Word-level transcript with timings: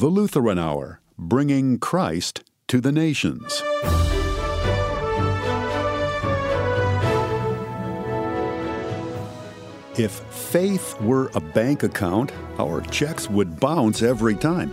The 0.00 0.08
Lutheran 0.08 0.58
Hour, 0.58 1.02
bringing 1.18 1.78
Christ 1.78 2.42
to 2.68 2.80
the 2.80 2.90
nations. 2.90 3.60
If 9.98 10.12
faith 10.30 10.98
were 11.02 11.30
a 11.34 11.40
bank 11.40 11.82
account, 11.82 12.32
our 12.58 12.80
checks 12.80 13.28
would 13.28 13.60
bounce 13.60 14.00
every 14.00 14.36
time. 14.36 14.72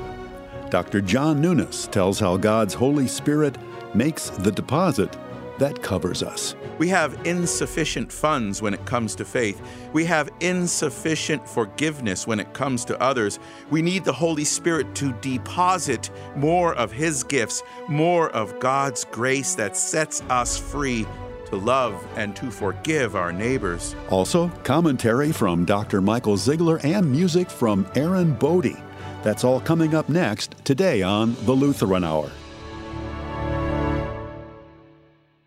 Dr. 0.69 1.01
John 1.01 1.41
Nunes 1.41 1.87
tells 1.87 2.21
how 2.21 2.37
God's 2.37 2.73
Holy 2.73 3.09
Spirit 3.09 3.57
makes 3.93 4.29
the 4.29 4.51
deposit 4.53 5.13
that 5.59 5.81
covers 5.81 6.23
us. 6.23 6.55
We 6.77 6.87
have 6.89 7.19
insufficient 7.25 8.11
funds 8.11 8.61
when 8.61 8.73
it 8.73 8.85
comes 8.85 9.15
to 9.15 9.25
faith. 9.25 9.61
We 9.93 10.05
have 10.05 10.29
insufficient 10.39 11.47
forgiveness 11.47 12.27
when 12.27 12.39
it 12.39 12.53
comes 12.53 12.85
to 12.85 13.01
others. 13.01 13.39
We 13.69 13.81
need 13.81 14.05
the 14.05 14.13
Holy 14.13 14.43
Spirit 14.43 14.93
to 14.95 15.13
deposit 15.21 16.09
more 16.35 16.75
of 16.75 16.91
His 16.91 17.23
gifts, 17.23 17.63
more 17.87 18.29
of 18.29 18.59
God's 18.59 19.05
grace 19.05 19.55
that 19.55 19.75
sets 19.75 20.21
us 20.29 20.57
free 20.57 21.05
to 21.45 21.55
love 21.55 22.05
and 22.15 22.35
to 22.35 22.51
forgive 22.51 23.15
our 23.15 23.31
neighbors. 23.31 23.95
Also, 24.09 24.49
commentary 24.63 25.31
from 25.31 25.65
Dr. 25.65 26.01
Michael 26.01 26.35
Zeigler 26.35 26.83
and 26.83 27.09
music 27.09 27.49
from 27.49 27.87
Erin 27.95 28.33
Bode. 28.33 28.77
That's 29.23 29.43
all 29.43 29.59
coming 29.59 29.95
up 29.95 30.09
next 30.09 30.55
today 30.63 31.01
on 31.01 31.35
The 31.45 31.53
Lutheran 31.53 32.03
Hour. 32.03 32.29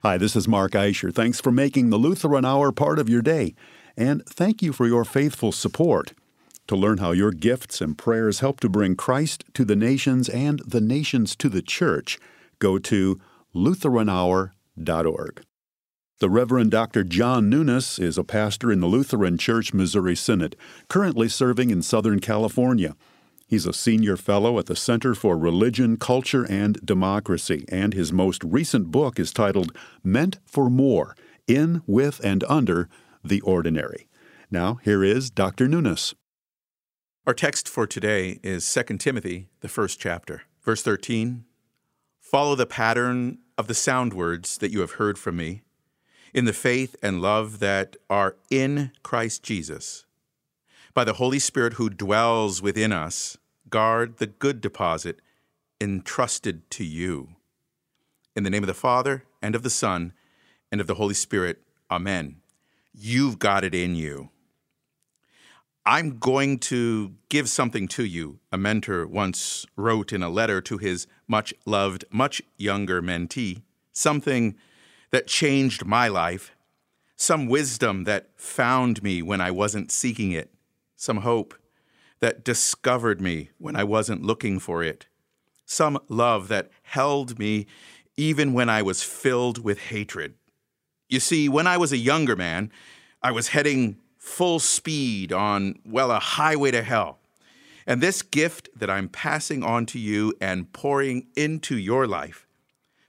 Hi, 0.02 0.16
this 0.16 0.34
is 0.34 0.48
Mark 0.48 0.72
Eischer. 0.72 1.12
Thanks 1.14 1.42
for 1.42 1.52
making 1.52 1.90
the 1.90 1.98
Lutheran 1.98 2.46
Hour 2.46 2.72
part 2.72 2.98
of 2.98 3.10
your 3.10 3.20
day. 3.20 3.54
And 3.98 4.24
thank 4.24 4.62
you 4.62 4.72
for 4.72 4.86
your 4.86 5.04
faithful 5.04 5.52
support. 5.52 6.14
To 6.68 6.74
learn 6.76 6.96
how 6.96 7.10
your 7.10 7.32
gifts 7.32 7.82
and 7.82 7.98
prayers 7.98 8.40
help 8.40 8.60
to 8.60 8.70
bring 8.70 8.96
Christ 8.96 9.44
to 9.52 9.62
the 9.62 9.76
nations 9.76 10.30
and 10.30 10.60
the 10.60 10.80
nations 10.80 11.36
to 11.36 11.50
the 11.50 11.60
church, 11.60 12.18
go 12.60 12.78
to 12.78 13.20
LutheranHour.org. 13.54 15.42
The 16.18 16.30
Reverend 16.30 16.70
Dr. 16.70 17.04
John 17.04 17.50
Nunes 17.50 17.98
is 17.98 18.16
a 18.16 18.24
pastor 18.24 18.72
in 18.72 18.80
the 18.80 18.86
Lutheran 18.86 19.36
Church 19.36 19.74
Missouri 19.74 20.16
Synod, 20.16 20.56
currently 20.88 21.28
serving 21.28 21.68
in 21.68 21.82
Southern 21.82 22.20
California. 22.20 22.96
He's 23.50 23.66
a 23.66 23.72
senior 23.72 24.16
fellow 24.16 24.60
at 24.60 24.66
the 24.66 24.76
Center 24.76 25.12
for 25.12 25.36
Religion, 25.36 25.96
Culture, 25.96 26.44
and 26.44 26.78
Democracy, 26.86 27.64
and 27.68 27.92
his 27.92 28.12
most 28.12 28.44
recent 28.44 28.92
book 28.92 29.18
is 29.18 29.32
titled 29.32 29.76
Meant 30.04 30.38
for 30.46 30.70
More 30.70 31.16
In, 31.48 31.82
With, 31.84 32.20
and 32.22 32.44
Under 32.44 32.88
the 33.24 33.40
Ordinary. 33.40 34.06
Now, 34.52 34.74
here 34.84 35.02
is 35.02 35.30
Dr. 35.30 35.66
Nunes. 35.66 36.14
Our 37.26 37.34
text 37.34 37.68
for 37.68 37.88
today 37.88 38.38
is 38.44 38.72
2 38.72 38.98
Timothy, 38.98 39.48
the 39.62 39.68
first 39.68 39.98
chapter, 39.98 40.42
verse 40.62 40.84
13. 40.84 41.44
Follow 42.20 42.54
the 42.54 42.66
pattern 42.66 43.38
of 43.58 43.66
the 43.66 43.74
sound 43.74 44.14
words 44.14 44.58
that 44.58 44.70
you 44.70 44.78
have 44.78 44.92
heard 44.92 45.18
from 45.18 45.36
me 45.36 45.62
in 46.32 46.44
the 46.44 46.52
faith 46.52 46.94
and 47.02 47.20
love 47.20 47.58
that 47.58 47.96
are 48.08 48.36
in 48.48 48.92
Christ 49.02 49.42
Jesus. 49.42 50.06
By 50.94 51.02
the 51.04 51.14
Holy 51.14 51.38
Spirit 51.38 51.74
who 51.74 51.90
dwells 51.90 52.60
within 52.62 52.92
us, 52.92 53.38
guard 53.70 54.18
the 54.18 54.26
good 54.26 54.60
deposit 54.60 55.20
entrusted 55.80 56.70
to 56.70 56.84
you. 56.84 57.30
In 58.36 58.42
the 58.42 58.50
name 58.50 58.62
of 58.62 58.68
the 58.68 58.74
Father, 58.74 59.24
and 59.40 59.54
of 59.54 59.62
the 59.62 59.70
Son, 59.70 60.12
and 60.70 60.80
of 60.80 60.86
the 60.86 60.94
Holy 60.94 61.14
Spirit, 61.14 61.62
Amen. 61.90 62.36
You've 62.94 63.38
got 63.38 63.64
it 63.64 63.74
in 63.74 63.94
you. 63.94 64.30
I'm 65.86 66.18
going 66.18 66.58
to 66.58 67.14
give 67.28 67.48
something 67.48 67.88
to 67.88 68.04
you, 68.04 68.38
a 68.52 68.58
mentor 68.58 69.06
once 69.06 69.66
wrote 69.76 70.12
in 70.12 70.22
a 70.22 70.28
letter 70.28 70.60
to 70.60 70.78
his 70.78 71.06
much 71.26 71.54
loved, 71.64 72.04
much 72.10 72.42
younger 72.56 73.00
mentee, 73.00 73.62
something 73.92 74.56
that 75.10 75.26
changed 75.26 75.84
my 75.84 76.06
life, 76.06 76.54
some 77.16 77.46
wisdom 77.46 78.04
that 78.04 78.28
found 78.36 79.02
me 79.02 79.22
when 79.22 79.40
I 79.40 79.50
wasn't 79.50 79.90
seeking 79.90 80.32
it, 80.32 80.52
some 80.96 81.18
hope 81.18 81.54
that 82.20 82.44
discovered 82.44 83.20
me 83.20 83.50
when 83.58 83.76
I 83.76 83.84
wasn't 83.84 84.22
looking 84.22 84.58
for 84.58 84.82
it, 84.82 85.06
some 85.64 85.98
love 86.08 86.48
that 86.48 86.70
held 86.82 87.38
me 87.38 87.66
even 88.16 88.52
when 88.52 88.68
I 88.68 88.82
was 88.82 89.02
filled 89.02 89.62
with 89.64 89.78
hatred. 89.78 90.34
You 91.08 91.20
see, 91.20 91.48
when 91.48 91.66
I 91.66 91.76
was 91.76 91.92
a 91.92 91.96
younger 91.96 92.36
man, 92.36 92.70
I 93.22 93.32
was 93.32 93.48
heading 93.48 93.98
full 94.18 94.58
speed 94.58 95.32
on, 95.32 95.76
well, 95.84 96.10
a 96.10 96.18
highway 96.18 96.70
to 96.72 96.82
hell. 96.82 97.18
And 97.86 98.00
this 98.00 98.22
gift 98.22 98.68
that 98.76 98.90
I'm 98.90 99.08
passing 99.08 99.62
on 99.62 99.86
to 99.86 99.98
you 99.98 100.34
and 100.40 100.72
pouring 100.72 101.26
into 101.34 101.76
your 101.76 102.06
life 102.06 102.46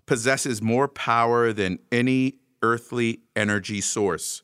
possesses 0.05 0.61
more 0.61 0.87
power 0.87 1.53
than 1.53 1.79
any 1.91 2.35
earthly 2.63 3.21
energy 3.35 3.81
source. 3.81 4.43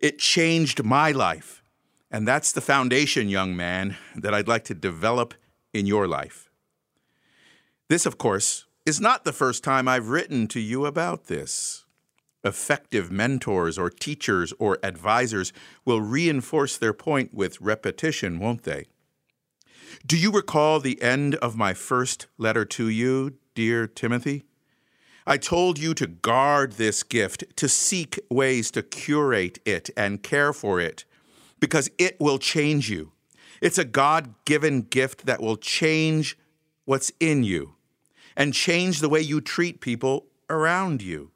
It 0.00 0.18
changed 0.18 0.84
my 0.84 1.12
life 1.12 1.62
and 2.10 2.26
that's 2.26 2.52
the 2.52 2.60
foundation, 2.60 3.28
young 3.28 3.56
man, 3.56 3.96
that 4.14 4.34
I'd 4.34 4.48
like 4.48 4.64
to 4.64 4.74
develop 4.74 5.34
in 5.74 5.86
your 5.86 6.06
life. 6.06 6.50
This, 7.88 8.06
of 8.06 8.18
course, 8.18 8.66
is 8.84 9.00
not 9.00 9.24
the 9.24 9.32
first 9.32 9.64
time 9.64 9.88
I've 9.88 10.08
written 10.08 10.46
to 10.48 10.60
you 10.60 10.86
about 10.86 11.24
this. 11.26 11.84
Effective 12.44 13.10
mentors 13.10 13.76
or 13.76 13.90
teachers 13.90 14.52
or 14.58 14.78
advisors 14.82 15.52
will 15.84 16.00
reinforce 16.00 16.78
their 16.78 16.92
point 16.92 17.34
with 17.34 17.60
repetition, 17.60 18.38
won't 18.38 18.62
they? 18.62 18.86
Do 20.06 20.16
you 20.16 20.30
recall 20.30 20.78
the 20.78 21.00
end 21.02 21.34
of 21.36 21.56
my 21.56 21.74
first 21.74 22.28
letter 22.38 22.64
to 22.64 22.88
you, 22.88 23.34
dear 23.54 23.88
Timothy? 23.88 24.44
I 25.26 25.38
told 25.38 25.78
you 25.78 25.92
to 25.94 26.06
guard 26.06 26.72
this 26.72 27.02
gift, 27.02 27.56
to 27.56 27.68
seek 27.68 28.20
ways 28.30 28.70
to 28.72 28.82
curate 28.84 29.58
it 29.64 29.90
and 29.96 30.22
care 30.22 30.52
for 30.52 30.80
it 30.80 31.04
because 31.60 31.90
it 31.98 32.18
will 32.20 32.38
change 32.38 32.90
you. 32.90 33.12
It's 33.60 33.78
a 33.78 33.84
God 33.84 34.34
given 34.44 34.82
gift 34.82 35.26
that 35.26 35.40
will 35.40 35.56
change 35.56 36.36
what's 36.84 37.10
in 37.20 37.44
you 37.44 37.74
and 38.36 38.52
change 38.52 39.00
the 39.00 39.08
way 39.08 39.20
you 39.20 39.40
treat 39.40 39.80
people 39.80 40.26
around 40.50 41.02
you. 41.02 41.30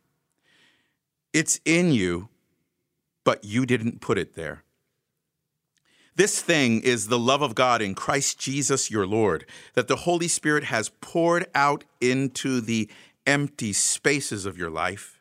It's 1.33 1.61
in 1.65 1.93
you, 1.93 2.29
but 3.25 3.45
you 3.45 3.65
didn't 3.65 4.01
put 4.01 4.19
it 4.19 4.35
there. 4.35 4.65
This 6.17 6.43
thing 6.43 6.83
is 6.83 7.07
the 7.07 7.19
love 7.19 7.41
of 7.41 7.55
God 7.55 7.81
in 7.81 7.95
Christ 7.95 8.39
Jesus 8.39 8.91
your 8.91 9.07
Lord, 9.07 9.47
that 9.75 9.89
the 9.89 9.97
Holy 9.97 10.29
Spirit 10.29 10.65
has 10.65 10.91
poured 11.01 11.47
out 11.55 11.85
into 12.01 12.61
the 12.61 12.91
empty 13.27 13.73
spaces 13.73 14.45
of 14.45 14.59
your 14.59 14.71
life 14.71 15.20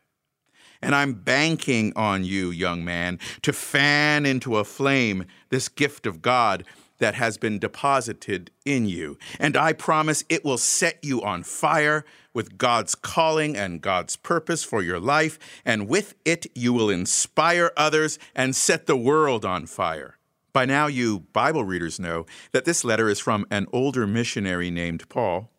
and 0.81 0.95
I'm 0.95 1.13
banking 1.13 1.93
on 1.95 2.23
you, 2.23 2.51
young 2.51 2.83
man, 2.83 3.19
to 3.41 3.53
fan 3.53 4.25
into 4.25 4.57
a 4.57 4.63
flame 4.63 5.25
this 5.49 5.69
gift 5.69 6.05
of 6.05 6.21
God 6.21 6.63
that 6.99 7.15
has 7.15 7.37
been 7.37 7.59
deposited 7.59 8.51
in 8.65 8.85
you. 8.85 9.17
And 9.39 9.57
I 9.57 9.73
promise 9.73 10.23
it 10.29 10.45
will 10.45 10.57
set 10.57 11.03
you 11.03 11.21
on 11.21 11.43
fire 11.43 12.05
with 12.33 12.57
God's 12.57 12.93
calling 12.93 13.57
and 13.57 13.81
God's 13.81 14.15
purpose 14.15 14.63
for 14.63 14.81
your 14.81 14.99
life. 14.99 15.39
And 15.65 15.87
with 15.87 16.15
it, 16.25 16.45
you 16.55 16.73
will 16.73 16.89
inspire 16.89 17.71
others 17.75 18.19
and 18.35 18.55
set 18.55 18.85
the 18.85 18.97
world 18.97 19.45
on 19.45 19.65
fire. 19.65 20.17
By 20.51 20.65
now, 20.65 20.87
you 20.87 21.21
Bible 21.31 21.63
readers 21.63 21.99
know 21.99 22.25
that 22.51 22.65
this 22.65 22.83
letter 22.83 23.07
is 23.07 23.19
from 23.19 23.45
an 23.51 23.67
older 23.71 24.07
missionary 24.07 24.71
named 24.71 25.07
Paul, 25.07 25.51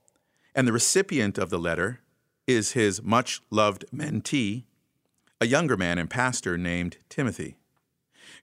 and 0.54 0.66
the 0.66 0.72
recipient 0.72 1.38
of 1.38 1.48
the 1.48 1.58
letter 1.58 2.00
is 2.46 2.72
his 2.72 3.00
much 3.02 3.40
loved 3.50 3.84
mentee, 3.94 4.64
a 5.40 5.46
younger 5.46 5.76
man 5.76 5.98
and 5.98 6.10
pastor 6.10 6.58
named 6.58 6.98
Timothy. 7.08 7.56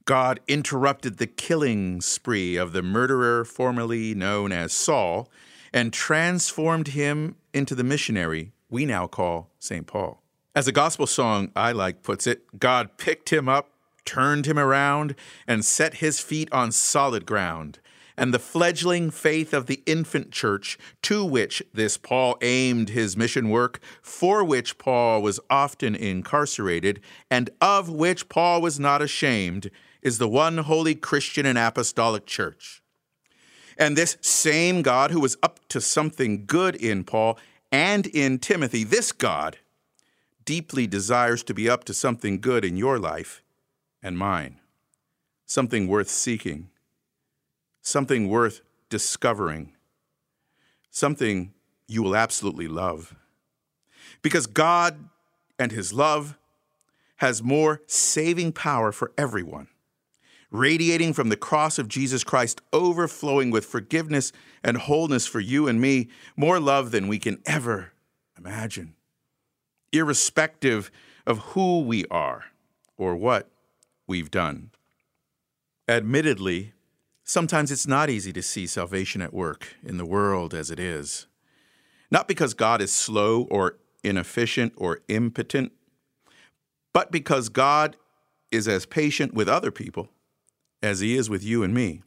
God 0.06 0.40
interrupted 0.48 1.18
the 1.18 1.28
killing 1.28 2.02
spree 2.02 2.56
of 2.56 2.74
the 2.74 2.82
murderer 2.82 3.46
formerly 3.46 4.16
known 4.16 4.52
as 4.52 4.74
Saul 4.74 5.30
and 5.72 5.94
transformed 5.94 6.90
him 6.90 7.36
into 7.54 7.76
the 7.76 7.84
missionary 7.84 8.52
we 8.70 8.86
now 8.86 9.06
call 9.06 9.52
St. 9.60 9.86
Paul. 9.86 10.24
As 10.56 10.68
a 10.68 10.72
gospel 10.72 11.06
song 11.06 11.52
I 11.56 11.72
like 11.72 12.02
puts 12.02 12.26
it, 12.26 12.60
God 12.60 12.98
picked 12.98 13.30
him 13.32 13.48
up, 13.48 13.70
turned 14.04 14.48
him 14.48 14.58
around, 14.58 15.14
and 15.46 15.64
set 15.64 15.96
his 15.96 16.20
feet 16.20 16.52
on 16.52 16.72
solid 16.72 17.26
ground 17.26 17.80
and 18.18 18.34
the 18.34 18.40
fledgling 18.40 19.12
faith 19.12 19.54
of 19.54 19.68
the 19.68 19.84
infant 19.86 20.32
church 20.32 20.78
to 21.04 21.24
which 21.24 21.62
this 21.74 21.98
Paul 21.98 22.38
aimed 22.42 22.90
his 22.90 23.16
mission 23.16 23.50
work, 23.50 23.80
for 24.02 24.44
which 24.44 24.78
Paul 24.78 25.22
was 25.22 25.40
often 25.50 25.96
incarcerated, 25.96 27.00
and 27.30 27.52
of 27.62 27.90
which 27.90 28.28
Paul 28.28 28.62
was 28.62 28.80
not 28.80 29.02
ashamed, 29.02 29.70
is 30.02 30.18
the 30.18 30.28
one 30.28 30.58
holy 30.60 30.96
Christian 30.96 31.46
and 31.46 31.58
apostolic 31.58 32.26
church. 32.26 32.82
And 33.78 33.96
this 33.96 34.18
same 34.22 34.82
God 34.82 35.12
who 35.12 35.20
was 35.20 35.38
up 35.44 35.60
to 35.70 35.80
something 35.80 36.46
good 36.48 36.76
in 36.76 37.04
Paul 37.04 37.38
and 37.72 38.08
in 38.08 38.40
Timothy, 38.40 38.84
this 38.84 39.12
God 39.12 39.58
deeply 40.46 40.88
desires 40.88 41.44
to 41.44 41.54
be 41.54 41.70
up 41.70 41.84
to 41.84 41.94
something 41.94 42.40
good 42.40 42.66
in 42.66 42.78
your 42.78 42.98
life 42.98 43.44
and 44.02 44.18
mine, 44.18 44.60
something 45.46 45.88
worth 45.88 46.10
seeking 46.10 46.70
something 47.88 48.28
worth 48.28 48.62
discovering, 48.90 49.72
something 50.92 51.54
you 51.88 52.04
will 52.04 52.18
absolutely 52.18 52.68
love. 52.68 53.16
Because 54.22 54.46
God 54.46 55.08
and 55.58 55.72
His 55.72 55.94
love 55.94 56.38
has 57.18 57.42
more 57.42 57.82
saving 57.88 58.52
power 58.52 58.92
for 58.92 59.14
everyone, 59.18 59.70
radiating 60.52 61.14
from 61.14 61.30
the 61.30 61.38
cross 61.38 61.80
of 61.80 61.88
Jesus 61.88 62.26
Christ, 62.26 62.62
overflowing 62.74 63.52
with 63.52 63.66
forgiveness 63.66 64.34
and 64.66 64.78
wholeness 64.78 65.26
for 65.26 65.40
you 65.40 65.70
and 65.70 65.80
me, 65.80 66.10
more 66.36 66.60
love 66.60 66.92
than 66.92 67.08
we 67.08 67.20
can 67.20 67.40
ever 67.46 67.94
imagine, 68.38 68.96
irrespective 69.94 70.92
of 71.26 71.40
who 71.40 71.80
we 71.80 72.04
are 72.12 72.46
or 72.98 73.16
what 73.16 73.50
we've 74.08 74.30
done. 74.30 74.72
Admittedly, 75.88 76.74
sometimes 77.28 77.72
it's 77.72 77.86
not 77.86 78.10
easy 78.10 78.32
to 78.34 78.42
see 78.42 78.66
salvation 78.66 79.22
at 79.22 79.34
work 79.34 79.76
in 79.84 79.98
the 79.98 80.06
world 80.06 80.54
as 80.54 80.72
it 80.72 80.80
is. 80.80 81.28
Not 82.10 82.28
because 82.28 82.54
God 82.54 82.82
is 82.82 82.92
slow 82.92 83.44
or 83.52 83.78
inefficient 84.04 84.74
or 84.78 85.02
impotent, 85.10 85.74
but 86.94 87.12
because 87.12 87.50
God 87.50 87.98
is 88.50 88.68
as 88.68 88.86
patient 88.86 89.34
with 89.34 89.50
other 89.50 89.72
people 89.72 90.08
as 90.82 91.02
he 91.02 91.18
is 91.18 91.30
with 91.30 91.44
you 91.44 91.64
and 91.64 91.74
me. 91.74 92.02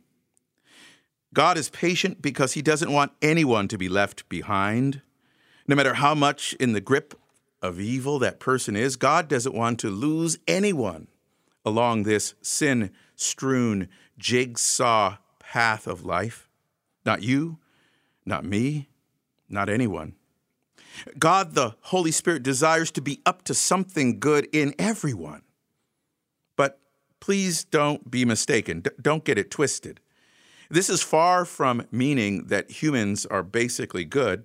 God 1.35 1.59
is 1.59 1.69
patient 1.69 2.23
because 2.23 2.55
he 2.55 2.63
doesn't 2.63 2.91
want 2.91 3.13
anyone 3.21 3.69
to 3.69 3.79
be 3.79 3.89
left 3.89 4.27
behind. 4.29 5.03
No 5.69 5.77
matter 5.77 5.95
how 5.95 6.15
much 6.15 6.55
in 6.55 6.73
the 6.73 6.81
grip 6.81 7.15
of 7.61 7.79
evil 7.79 8.19
that 8.19 8.41
person 8.41 8.75
is, 8.75 8.97
God 8.97 9.29
doesn't 9.29 9.55
want 9.55 9.79
to 9.81 9.91
lose 9.91 10.39
anyone 10.49 11.09
along 11.65 12.05
this 12.05 12.35
sin 12.41 12.91
strewn 13.17 13.87
jigsaw 14.21 15.17
path 15.41 15.87
of 15.89 16.05
life. 16.05 16.49
Not 17.05 17.23
you, 17.23 17.59
not 18.25 18.45
me, 18.45 18.89
not 19.49 19.69
anyone. 19.69 20.15
God, 21.19 21.55
the 21.55 21.75
Holy 21.83 22.11
Spirit, 22.11 22.43
desires 22.43 22.91
to 22.93 23.01
be 23.01 23.21
up 23.27 23.43
to 23.45 23.55
something 23.55 24.21
good 24.21 24.49
in 24.53 24.75
everyone. 24.79 25.43
But 26.57 26.79
please 27.21 27.65
don't 27.65 28.11
be 28.11 28.25
mistaken. 28.25 28.81
D- 28.81 28.91
don't 29.01 29.25
get 29.25 29.39
it 29.39 29.51
twisted. 29.51 30.01
This 30.69 30.91
is 30.91 31.03
far 31.03 31.45
from 31.45 31.87
meaning 31.91 32.47
that 32.47 32.71
humans 32.71 33.27
are 33.27 33.43
basically 33.43 34.05
good. 34.05 34.45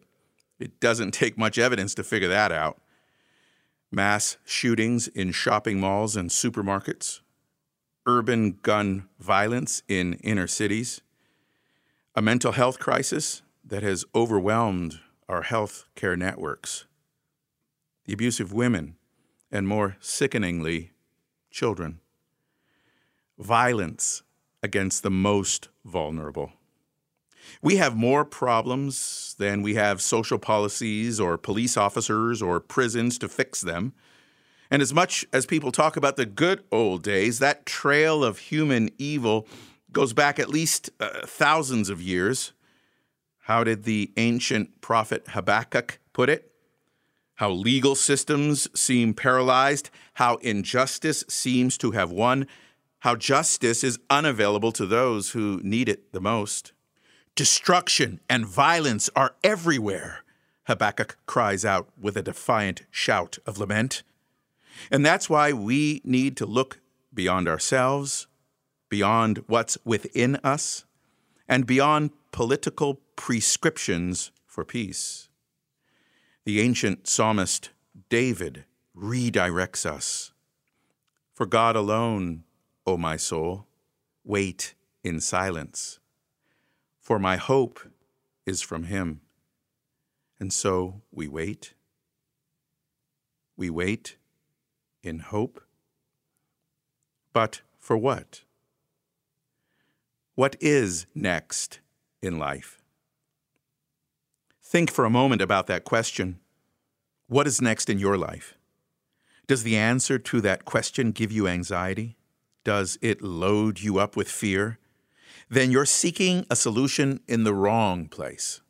It 0.59 0.79
doesn't 0.79 1.11
take 1.13 1.37
much 1.37 1.57
evidence 1.57 1.93
to 1.95 2.03
figure 2.03 2.29
that 2.29 2.51
out. 2.51 2.81
Mass 3.91 4.37
shootings 4.45 5.07
in 5.07 5.31
shopping 5.31 5.79
malls 5.79 6.15
and 6.15 6.29
supermarkets, 6.29 7.21
urban 8.05 8.59
gun 8.61 9.07
violence 9.19 9.83
in 9.87 10.13
inner 10.15 10.47
cities, 10.47 11.01
a 12.15 12.21
mental 12.21 12.53
health 12.53 12.79
crisis 12.79 13.41
that 13.63 13.83
has 13.83 14.05
overwhelmed 14.13 14.99
our 15.27 15.41
health 15.41 15.85
care 15.95 16.15
networks, 16.15 16.85
the 18.05 18.13
abuse 18.13 18.39
of 18.39 18.53
women, 18.53 18.95
and 19.51 19.67
more 19.67 19.97
sickeningly, 19.99 20.91
children, 21.49 21.99
violence 23.37 24.23
against 24.61 25.03
the 25.03 25.11
most 25.11 25.69
vulnerable. 25.83 26.51
We 27.61 27.77
have 27.77 27.95
more 27.95 28.25
problems 28.25 29.35
than 29.37 29.61
we 29.61 29.75
have 29.75 30.01
social 30.01 30.39
policies 30.39 31.19
or 31.19 31.37
police 31.37 31.77
officers 31.77 32.41
or 32.41 32.59
prisons 32.59 33.17
to 33.19 33.29
fix 33.29 33.61
them. 33.61 33.93
And 34.71 34.81
as 34.81 34.93
much 34.93 35.25
as 35.31 35.45
people 35.45 35.71
talk 35.71 35.95
about 35.95 36.15
the 36.15 36.25
good 36.25 36.63
old 36.71 37.03
days, 37.03 37.39
that 37.39 37.65
trail 37.65 38.23
of 38.23 38.39
human 38.39 38.89
evil 38.97 39.47
goes 39.91 40.13
back 40.13 40.39
at 40.39 40.49
least 40.49 40.89
uh, 40.99 41.25
thousands 41.25 41.89
of 41.89 42.01
years. 42.01 42.53
How 43.43 43.63
did 43.63 43.83
the 43.83 44.11
ancient 44.17 44.81
prophet 44.81 45.27
Habakkuk 45.29 45.99
put 46.13 46.29
it? 46.29 46.51
How 47.35 47.51
legal 47.51 47.95
systems 47.95 48.67
seem 48.79 49.13
paralyzed, 49.13 49.89
how 50.15 50.37
injustice 50.37 51.23
seems 51.27 51.77
to 51.79 51.91
have 51.91 52.11
won, 52.11 52.47
how 52.99 53.15
justice 53.15 53.83
is 53.83 53.99
unavailable 54.09 54.71
to 54.71 54.85
those 54.85 55.31
who 55.31 55.59
need 55.63 55.89
it 55.89 56.11
the 56.11 56.21
most. 56.21 56.71
Destruction 57.35 58.19
and 58.29 58.45
violence 58.45 59.09
are 59.15 59.35
everywhere, 59.43 60.23
Habakkuk 60.67 61.17
cries 61.25 61.63
out 61.63 61.89
with 61.99 62.17
a 62.17 62.23
defiant 62.23 62.83
shout 62.89 63.37
of 63.45 63.57
lament. 63.57 64.03
And 64.91 65.05
that's 65.05 65.29
why 65.29 65.53
we 65.53 66.01
need 66.03 66.37
to 66.37 66.45
look 66.45 66.79
beyond 67.13 67.47
ourselves, 67.47 68.27
beyond 68.89 69.43
what's 69.47 69.77
within 69.85 70.35
us, 70.37 70.85
and 71.47 71.65
beyond 71.65 72.11
political 72.31 73.01
prescriptions 73.15 74.31
for 74.45 74.65
peace. 74.65 75.29
The 76.43 76.59
ancient 76.61 77.07
psalmist 77.07 77.71
David 78.09 78.65
redirects 78.95 79.85
us. 79.85 80.31
For 81.33 81.45
God 81.45 81.75
alone, 81.75 82.43
O 82.85 82.97
my 82.97 83.17
soul, 83.17 83.67
wait 84.23 84.75
in 85.03 85.19
silence, 85.19 85.99
for 86.99 87.19
my 87.19 87.37
hope 87.37 87.79
is 88.45 88.61
from 88.61 88.85
Him. 88.85 89.21
And 90.39 90.51
so 90.51 91.01
we 91.11 91.27
wait. 91.27 91.73
We 93.57 93.69
wait 93.69 94.17
in 95.05 95.19
hope. 95.19 95.61
But 97.33 97.61
for 97.79 97.97
what? 97.97 98.41
What 100.35 100.55
is 100.59 101.05
next 101.13 101.79
in 102.21 102.39
life? 102.39 102.81
Think 104.61 104.91
for 104.91 105.05
a 105.05 105.09
moment 105.09 105.41
about 105.41 105.67
that 105.67 105.83
question. 105.85 106.39
What 107.27 107.47
is 107.47 107.61
next 107.61 107.89
in 107.89 107.99
your 107.99 108.17
life? 108.17 108.57
Does 109.47 109.63
the 109.63 109.77
answer 109.77 110.17
to 110.17 110.41
that 110.41 110.65
question 110.65 111.11
give 111.11 111.31
you 111.31 111.47
anxiety? 111.47 112.17
Does 112.63 112.97
it 113.01 113.21
load 113.21 113.79
you 113.79 113.99
up 113.99 114.15
with 114.15 114.27
fear? 114.27 114.79
Then 115.49 115.71
you're 115.71 115.85
seeking 115.85 116.45
a 116.49 116.55
solution 116.55 117.19
in 117.27 117.43
the 117.43 117.53
wrong 117.53 118.07
place. 118.07 118.61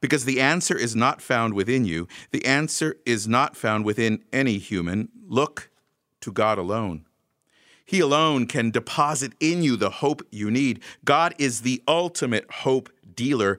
Because 0.00 0.24
the 0.24 0.40
answer 0.40 0.76
is 0.76 0.96
not 0.96 1.20
found 1.20 1.54
within 1.54 1.84
you, 1.84 2.08
the 2.30 2.44
answer 2.46 2.96
is 3.04 3.28
not 3.28 3.56
found 3.56 3.84
within 3.84 4.22
any 4.32 4.58
human. 4.58 5.10
Look 5.26 5.70
to 6.20 6.32
God 6.32 6.58
alone. 6.58 7.06
He 7.84 8.00
alone 8.00 8.46
can 8.46 8.70
deposit 8.70 9.32
in 9.40 9.62
you 9.62 9.76
the 9.76 9.90
hope 9.90 10.22
you 10.30 10.50
need. 10.50 10.80
God 11.04 11.34
is 11.38 11.62
the 11.62 11.82
ultimate 11.88 12.50
hope 12.50 12.88
dealer 13.14 13.58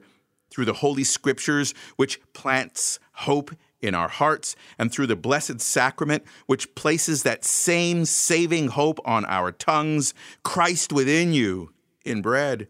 through 0.50 0.64
the 0.64 0.72
Holy 0.74 1.04
Scriptures, 1.04 1.74
which 1.96 2.20
plants 2.32 2.98
hope 3.12 3.50
in 3.80 3.94
our 3.94 4.08
hearts, 4.08 4.54
and 4.78 4.92
through 4.92 5.08
the 5.08 5.16
Blessed 5.16 5.60
Sacrament, 5.60 6.24
which 6.46 6.74
places 6.74 7.24
that 7.24 7.44
same 7.44 8.04
saving 8.04 8.68
hope 8.68 9.00
on 9.04 9.24
our 9.24 9.50
tongues, 9.50 10.14
Christ 10.44 10.92
within 10.92 11.32
you 11.32 11.72
in 12.04 12.22
bread 12.22 12.68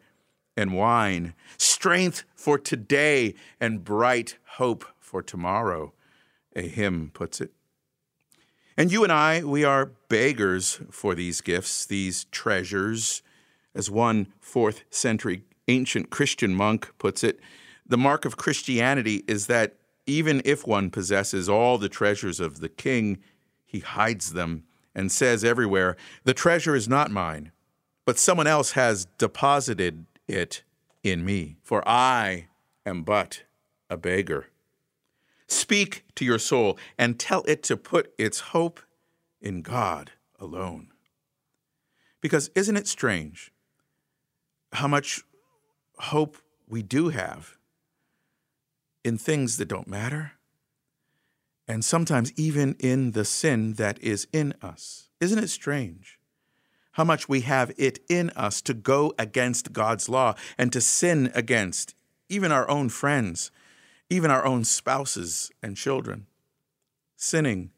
and 0.56 0.75
wine, 0.75 1.35
strength 1.56 2.25
for 2.35 2.59
today 2.59 3.35
and 3.61 3.85
bright 3.85 4.37
hope 4.56 4.85
for 4.99 5.23
tomorrow, 5.23 5.92
a 6.54 6.62
hymn 6.62 7.11
puts 7.12 7.40
it. 7.40 7.52
And 8.76 8.90
you 8.90 9.04
and 9.04 9.12
I, 9.12 9.44
we 9.44 9.64
are 9.64 9.92
beggars 10.09 10.80
for 10.90 11.14
these 11.14 11.40
gifts, 11.40 11.85
these 11.85 12.25
treasures. 12.25 13.23
As 13.75 13.90
one 13.90 14.32
fourth 14.40 14.85
century 14.90 15.44
ancient 15.68 16.11
Christian 16.11 16.54
monk 16.54 16.90
puts 16.99 17.23
it, 17.23 17.40
the 17.87 17.99
mark 17.99 18.25
of 18.25 18.37
Christianity 18.37 19.25
is 19.26 19.47
that 19.47 19.75
even 20.06 20.42
if 20.44 20.66
one 20.66 20.90
possesses 20.90 21.49
all 21.49 21.78
the 21.78 21.88
treasures 21.88 22.40
of 22.40 22.61
the 22.61 22.68
king, 22.68 23.18
he 23.64 23.80
hides 23.80 24.32
them 24.32 24.64
and 24.94 25.11
says 25.11 25.44
everywhere, 25.44 25.97
The 26.25 26.35
treasure 26.35 26.75
is 26.75 26.88
not 26.88 27.11
mine, 27.11 27.52
but 28.04 28.18
someone 28.18 28.47
else 28.47 28.73
has 28.73 29.06
deposited 29.18 30.06
it 30.32 30.62
in 31.02 31.24
me, 31.24 31.56
for 31.62 31.86
I 31.86 32.48
am 32.86 33.02
but 33.02 33.42
a 33.90 33.96
beggar. 33.96 34.46
Speak 35.46 36.04
to 36.14 36.24
your 36.24 36.38
soul 36.38 36.78
and 36.98 37.18
tell 37.18 37.42
it 37.46 37.62
to 37.64 37.76
put 37.76 38.12
its 38.18 38.40
hope 38.40 38.80
in 39.40 39.62
God 39.62 40.12
alone. 40.38 40.88
Because 42.20 42.50
isn't 42.54 42.76
it 42.76 42.86
strange 42.86 43.52
how 44.72 44.88
much 44.88 45.22
hope 45.98 46.38
we 46.68 46.82
do 46.82 47.10
have 47.10 47.56
in 49.04 49.18
things 49.18 49.56
that 49.56 49.68
don't 49.68 49.88
matter, 49.88 50.32
and 51.68 51.84
sometimes 51.84 52.32
even 52.36 52.74
in 52.78 53.12
the 53.12 53.24
sin 53.24 53.74
that 53.74 53.98
is 54.00 54.26
in 54.32 54.54
us. 54.62 55.10
Isn't 55.20 55.38
it 55.38 55.48
strange 55.48 56.18
how 56.92 57.04
much 57.04 57.28
we 57.28 57.42
have 57.42 57.72
it 57.76 57.99
in 58.08 58.30
us 58.30 58.61
to 58.62 58.75
go 58.75 59.14
against 59.18 59.72
God's 59.72 60.08
law 60.08 60.34
and 60.58 60.72
to 60.72 60.80
sin 60.80 61.30
against 61.34 61.94
even 62.28 62.52
our 62.52 62.68
own 62.68 62.88
friends, 62.88 63.50
even 64.08 64.30
our 64.30 64.44
own 64.44 64.64
spouses 64.64 65.50
and 65.62 65.76
children? 65.76 66.26
Sinning 67.16 67.70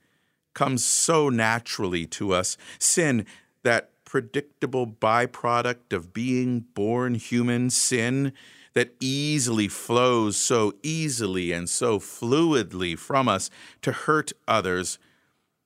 comes 0.54 0.84
so 0.84 1.28
naturally 1.28 2.06
to 2.06 2.32
us. 2.32 2.56
Sin, 2.78 3.26
that 3.62 3.90
predictable 4.04 4.86
byproduct 4.86 5.92
of 5.92 6.12
being 6.12 6.60
born 6.74 7.14
human, 7.14 7.70
sin 7.70 8.32
that 8.74 8.94
easily 9.00 9.68
flows 9.68 10.36
so 10.36 10.74
easily 10.82 11.52
and 11.52 11.68
so 11.68 11.98
fluidly 11.98 12.98
from 12.98 13.28
us 13.28 13.50
to 13.82 13.92
hurt 13.92 14.32
others. 14.46 14.98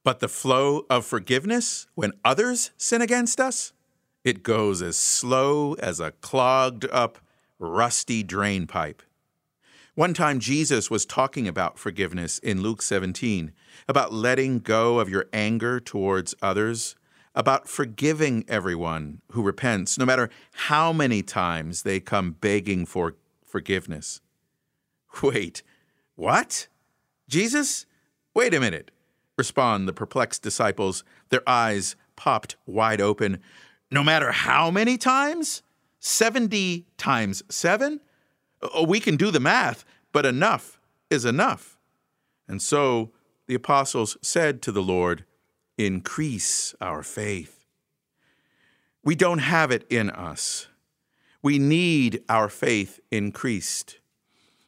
But 0.09 0.21
the 0.21 0.27
flow 0.29 0.87
of 0.88 1.05
forgiveness 1.05 1.87
when 1.95 2.15
others 2.25 2.71
sin 2.79 3.03
against 3.03 3.38
us, 3.38 3.75
it 4.25 4.43
goes 4.43 4.81
as 4.81 4.97
slow 4.97 5.75
as 5.75 6.00
a 6.00 6.12
clogged 6.12 6.87
up, 6.91 7.19
rusty 7.59 8.23
drain 8.23 8.67
pipe. 8.67 9.03
One 9.95 10.15
time, 10.15 10.41
Jesus 10.41 10.91
was 10.91 11.05
talking 11.05 11.47
about 11.47 11.79
forgiveness 11.79 12.38
in 12.38 12.62
Luke 12.62 12.81
17, 12.81 13.53
about 13.87 14.11
letting 14.11 14.61
go 14.61 14.99
of 14.99 15.11
your 15.11 15.27
anger 15.31 15.79
towards 15.79 16.35
others, 16.41 16.97
about 17.35 17.69
forgiving 17.69 18.47
everyone 18.49 19.21
who 19.33 19.43
repents, 19.43 19.99
no 19.99 20.07
matter 20.07 20.31
how 20.53 20.91
many 20.91 21.21
times 21.21 21.83
they 21.83 22.00
come 22.00 22.31
begging 22.31 22.87
for 22.87 23.15
forgiveness. 23.45 24.23
Wait, 25.23 25.62
what? 26.15 26.67
Jesus? 27.29 27.85
Wait 28.33 28.55
a 28.55 28.61
minute, 28.61 28.91
respond 29.38 29.88
the 29.88 29.92
perplexed 29.92 30.42
disciples, 30.42 31.04
their 31.30 31.49
eyes 31.49 31.97
popped 32.16 32.57
wide 32.66 33.00
open. 33.00 33.40
No 33.90 34.02
matter 34.02 34.33
how 34.33 34.71
many 34.71 34.99
times? 34.99 35.62
70 36.00 36.85
times 36.99 37.42
7? 37.49 38.00
Oh, 38.75 38.85
we 38.85 39.00
can 39.00 39.16
do 39.16 39.30
the 39.30 39.40
math, 39.40 39.85
but 40.12 40.26
enough 40.26 40.80
is 41.11 41.25
enough. 41.25 41.78
And 42.49 42.61
so 42.61 43.12
the 43.47 43.54
apostles 43.54 44.16
said 44.21 44.61
to 44.62 44.73
the 44.73 44.83
Lord, 44.83 45.25
Increase 45.76 46.75
our 46.80 47.04
faith. 47.04 47.64
We 49.04 49.14
don't 49.14 49.38
have 49.38 49.71
it 49.71 49.87
in 49.88 50.11
us. 50.11 50.66
We 51.40 51.61
need 51.61 52.23
our 52.28 52.49
faith 52.49 52.99
increased. 53.12 54.00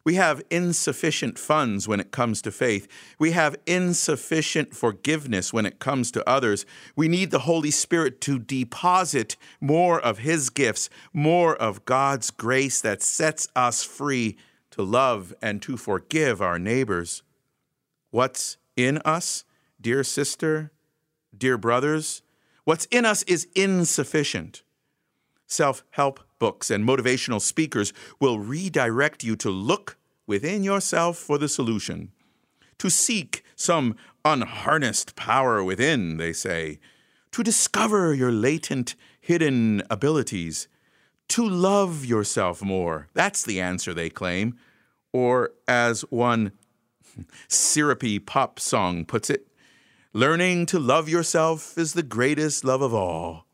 We 0.02 0.14
have 0.14 0.42
insufficient 0.50 1.38
funds 1.38 1.86
when 1.86 2.00
it 2.00 2.10
comes 2.10 2.40
to 2.42 2.50
faith. 2.50 2.88
We 3.18 3.32
have 3.32 3.56
insufficient 3.66 4.74
forgiveness 4.74 5.52
when 5.52 5.66
it 5.66 5.78
comes 5.78 6.10
to 6.12 6.28
others. 6.28 6.64
We 6.96 7.06
need 7.06 7.30
the 7.30 7.40
Holy 7.40 7.70
Spirit 7.70 8.20
to 8.22 8.38
deposit 8.38 9.36
more 9.60 10.00
of 10.00 10.18
His 10.18 10.48
gifts, 10.48 10.88
more 11.12 11.54
of 11.54 11.84
God's 11.84 12.30
grace 12.30 12.80
that 12.80 13.02
sets 13.02 13.48
us 13.54 13.82
free 13.82 14.38
to 14.70 14.82
love 14.82 15.34
and 15.42 15.60
to 15.62 15.76
forgive 15.76 16.40
our 16.40 16.58
neighbors. 16.58 17.22
What's 18.10 18.56
in 18.76 18.98
us, 18.98 19.44
dear 19.80 20.02
sister, 20.02 20.72
dear 21.36 21.58
brothers? 21.58 22.22
What's 22.64 22.86
in 22.86 23.04
us 23.04 23.22
is 23.24 23.48
insufficient. 23.54 24.62
Self 25.46 25.84
help 25.90 26.20
books 26.40 26.70
and 26.70 26.84
motivational 26.84 27.40
speakers 27.40 27.92
will 28.18 28.40
redirect 28.40 29.22
you 29.22 29.36
to 29.36 29.50
look 29.50 29.96
within 30.26 30.64
yourself 30.64 31.16
for 31.16 31.38
the 31.38 31.48
solution, 31.48 32.10
to 32.78 32.90
seek 32.90 33.44
some 33.54 33.94
unharnessed 34.24 35.14
power 35.14 35.62
within, 35.62 36.16
they 36.16 36.32
say, 36.32 36.80
to 37.30 37.44
discover 37.44 38.12
your 38.12 38.32
latent, 38.32 38.96
hidden 39.20 39.82
abilities, 39.88 40.66
to 41.28 41.48
love 41.48 42.04
yourself 42.04 42.60
more. 42.62 43.06
That's 43.14 43.44
the 43.44 43.60
answer 43.60 43.94
they 43.94 44.10
claim. 44.10 44.58
Or, 45.12 45.52
as 45.68 46.02
one 46.10 46.52
syrupy 47.48 48.18
pop 48.18 48.58
song 48.58 49.04
puts 49.04 49.30
it, 49.30 49.46
learning 50.12 50.66
to 50.66 50.78
love 50.78 51.08
yourself 51.08 51.76
is 51.78 51.92
the 51.92 52.02
greatest 52.02 52.64
love 52.64 52.82
of 52.82 52.92
all. 52.94 53.46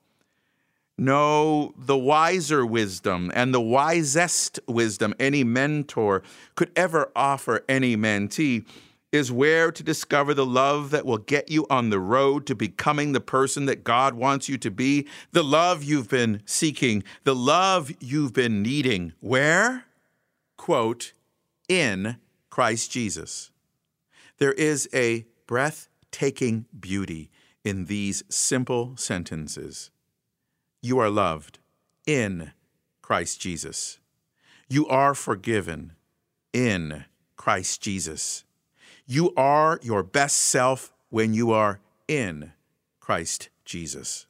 No, 0.99 1.75
the 1.77 1.97
wiser 1.97 2.65
wisdom 2.65 3.31
and 3.35 3.53
the 3.53 3.61
wisest 3.61 4.59
wisdom 4.67 5.15
any 5.21 5.45
mentor 5.45 6.23
could 6.55 6.73
ever 6.75 7.13
offer 7.15 7.65
any 7.69 7.97
mentee 7.97 8.65
is 9.13 9.31
where 9.31 9.71
to 9.71 9.83
discover 9.83 10.35
the 10.35 10.47
love 10.47 10.91
that 10.91 11.07
will 11.07 11.19
get 11.19 11.51
you 11.51 11.67
on 11.69 11.91
the 11.91 12.01
road 12.01 12.47
to 12.47 12.55
becoming 12.55 13.13
the 13.13 13.21
person 13.21 13.67
that 13.67 13.85
God 13.85 14.15
wants 14.15 14.49
you 14.49 14.59
to 14.59 14.71
be, 14.71 15.07
the 15.33 15.45
love 15.45 15.85
you've 15.85 16.09
been 16.09 16.43
seeking, 16.45 17.05
the 17.25 17.35
love 17.35 17.93
you've 18.01 18.33
been 18.33 18.63
needing. 18.63 19.13
Where? 19.21 19.85
Quote, 20.57 21.13
in 21.69 22.17
Christ 22.51 22.91
Jesus. 22.91 23.51
There 24.39 24.53
is 24.53 24.89
a 24.95 25.27
breathtaking 25.47 26.67
beauty 26.79 27.31
in 27.65 27.87
these 27.87 28.23
simple 28.29 28.97
sentences. 28.97 29.91
You 30.83 30.99
are 30.99 31.11
loved 31.11 31.59
in 32.07 32.53
Christ 33.03 33.41
Jesus. 33.41 33.99
You 34.69 34.87
are 34.89 35.15
forgiven 35.15 35.93
in 36.53 37.05
Christ 37.37 37.81
Jesus. 37.81 38.45
You 39.07 39.33
are 39.37 39.79
your 39.83 40.03
best 40.03 40.37
self 40.37 40.93
when 41.11 41.35
you 41.35 41.53
are 41.53 41.81
in 42.09 42.53
Christ 43.01 43.49
Jesus. 43.65 44.27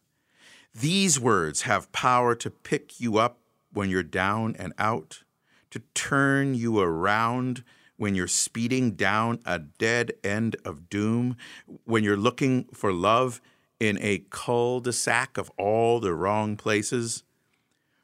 These 0.75 1.19
words 1.19 1.63
have 1.63 1.91
power 1.93 2.35
to 2.35 2.51
pick 2.51 3.01
you 3.01 3.17
up 3.17 3.39
when 3.73 3.89
you're 3.89 4.03
down 4.03 4.55
and 4.59 4.75
out, 4.79 5.23
to 5.71 5.81
turn 5.95 6.55
you 6.55 6.79
around 6.81 7.65
when 7.97 8.15
you're 8.15 8.29
speeding 8.29 8.93
down 8.93 9.41
a 9.47 9.59
dead 9.59 10.13
end 10.23 10.57
of 10.65 10.91
doom, 10.91 11.37
when 11.85 12.05
you're 12.05 12.17
looking 12.17 12.65
for 12.75 12.93
love 12.93 13.41
in 13.79 13.99
a 14.01 14.25
cul 14.31 14.81
de 14.81 14.93
sac 14.93 15.37
of 15.37 15.51
all 15.59 16.01
the 16.01 16.15
wrong 16.15 16.57
places. 16.57 17.23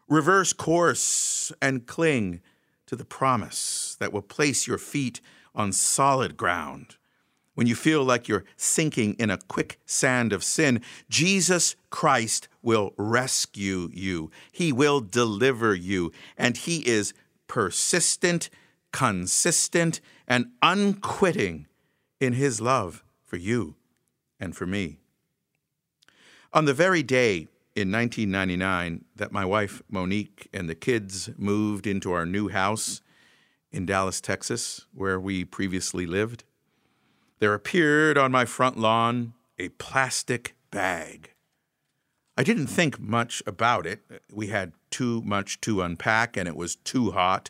Reverse 0.09 0.52
course 0.52 1.52
and 1.62 1.87
cling 1.87 2.41
to 2.87 2.97
the 2.97 3.05
promise 3.05 3.97
that 4.00 4.12
will 4.12 4.23
place 4.23 4.67
your 4.67 4.79
feet 4.79 5.21
on 5.55 5.73
solid 5.73 6.37
ground. 6.37 6.97
When 7.55 7.67
you 7.67 7.75
feel 7.75 8.02
like 8.02 8.29
you're 8.29 8.45
sinking 8.57 9.14
in 9.14 9.31
a 9.31 9.38
quicksand 9.38 10.33
of 10.33 10.43
sin, 10.43 10.81
Jesus 11.11 11.76
Christ 11.91 12.49
will 12.62 12.95
rescue 12.97 13.91
you. 13.93 14.31
He 14.50 14.73
will 14.73 15.00
deliver 15.00 15.75
you, 15.75 16.12
and 16.38 16.57
He 16.57 16.87
is 16.88 17.12
persistent, 17.47 18.49
consistent, 18.91 20.00
and 20.26 20.52
unquitting 20.62 21.67
in 22.21 22.33
His 22.33 22.61
love 22.61 23.05
for 23.23 23.37
you 23.37 23.76
and 24.41 24.57
for 24.57 24.67
me. 24.67 25.01
On 26.54 26.66
the 26.66 26.75
very 26.75 27.02
day 27.02 27.49
in 27.75 27.90
1999 27.90 29.06
that 29.16 29.32
my 29.32 29.42
wife 29.42 29.82
Monique 29.88 30.49
and 30.52 30.68
the 30.68 30.75
kids 30.75 31.30
moved 31.38 31.87
into 31.87 32.12
our 32.12 32.26
new 32.26 32.49
house 32.49 33.00
in 33.71 33.87
Dallas, 33.87 34.21
Texas, 34.21 34.85
where 34.92 35.18
we 35.18 35.47
previously 35.47 36.04
lived, 36.04 36.44
there 37.38 37.54
appeared 37.54 38.18
on 38.18 38.30
my 38.30 38.44
front 38.44 38.76
lawn 38.76 39.32
a 39.59 39.71
plastic 39.71 40.54
bag. 40.71 41.30
I 42.37 42.42
didn't 42.42 42.66
think 42.66 43.00
much 43.00 43.42
about 43.47 43.87
it. 43.87 44.00
We 44.30 44.49
had 44.49 44.73
too 44.90 45.23
much 45.23 45.59
to 45.62 45.80
unpack 45.80 46.37
and 46.37 46.47
it 46.47 46.56
was 46.56 46.76
too 46.76 47.12
hot, 47.12 47.49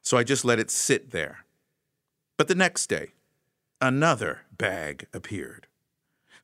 so 0.00 0.16
I 0.16 0.24
just 0.24 0.46
let 0.46 0.58
it 0.58 0.70
sit 0.70 1.10
there. 1.10 1.44
But 2.38 2.48
the 2.48 2.54
next 2.54 2.86
day, 2.86 3.08
another 3.78 4.46
bag 4.56 5.06
appeared. 5.12 5.66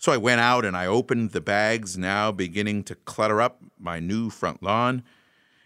So 0.05 0.13
I 0.13 0.19
went 0.19 0.43
out 0.43 0.67
and 0.67 0.77
I 0.77 0.85
opened 0.85 1.31
the 1.31 1.41
bags, 1.41 1.97
now 1.97 2.31
beginning 2.31 2.85
to 2.85 2.95
clutter 2.95 3.41
up 3.41 3.63
my 3.79 4.01
new 4.01 4.29
front 4.29 4.63
lawn. 4.63 5.03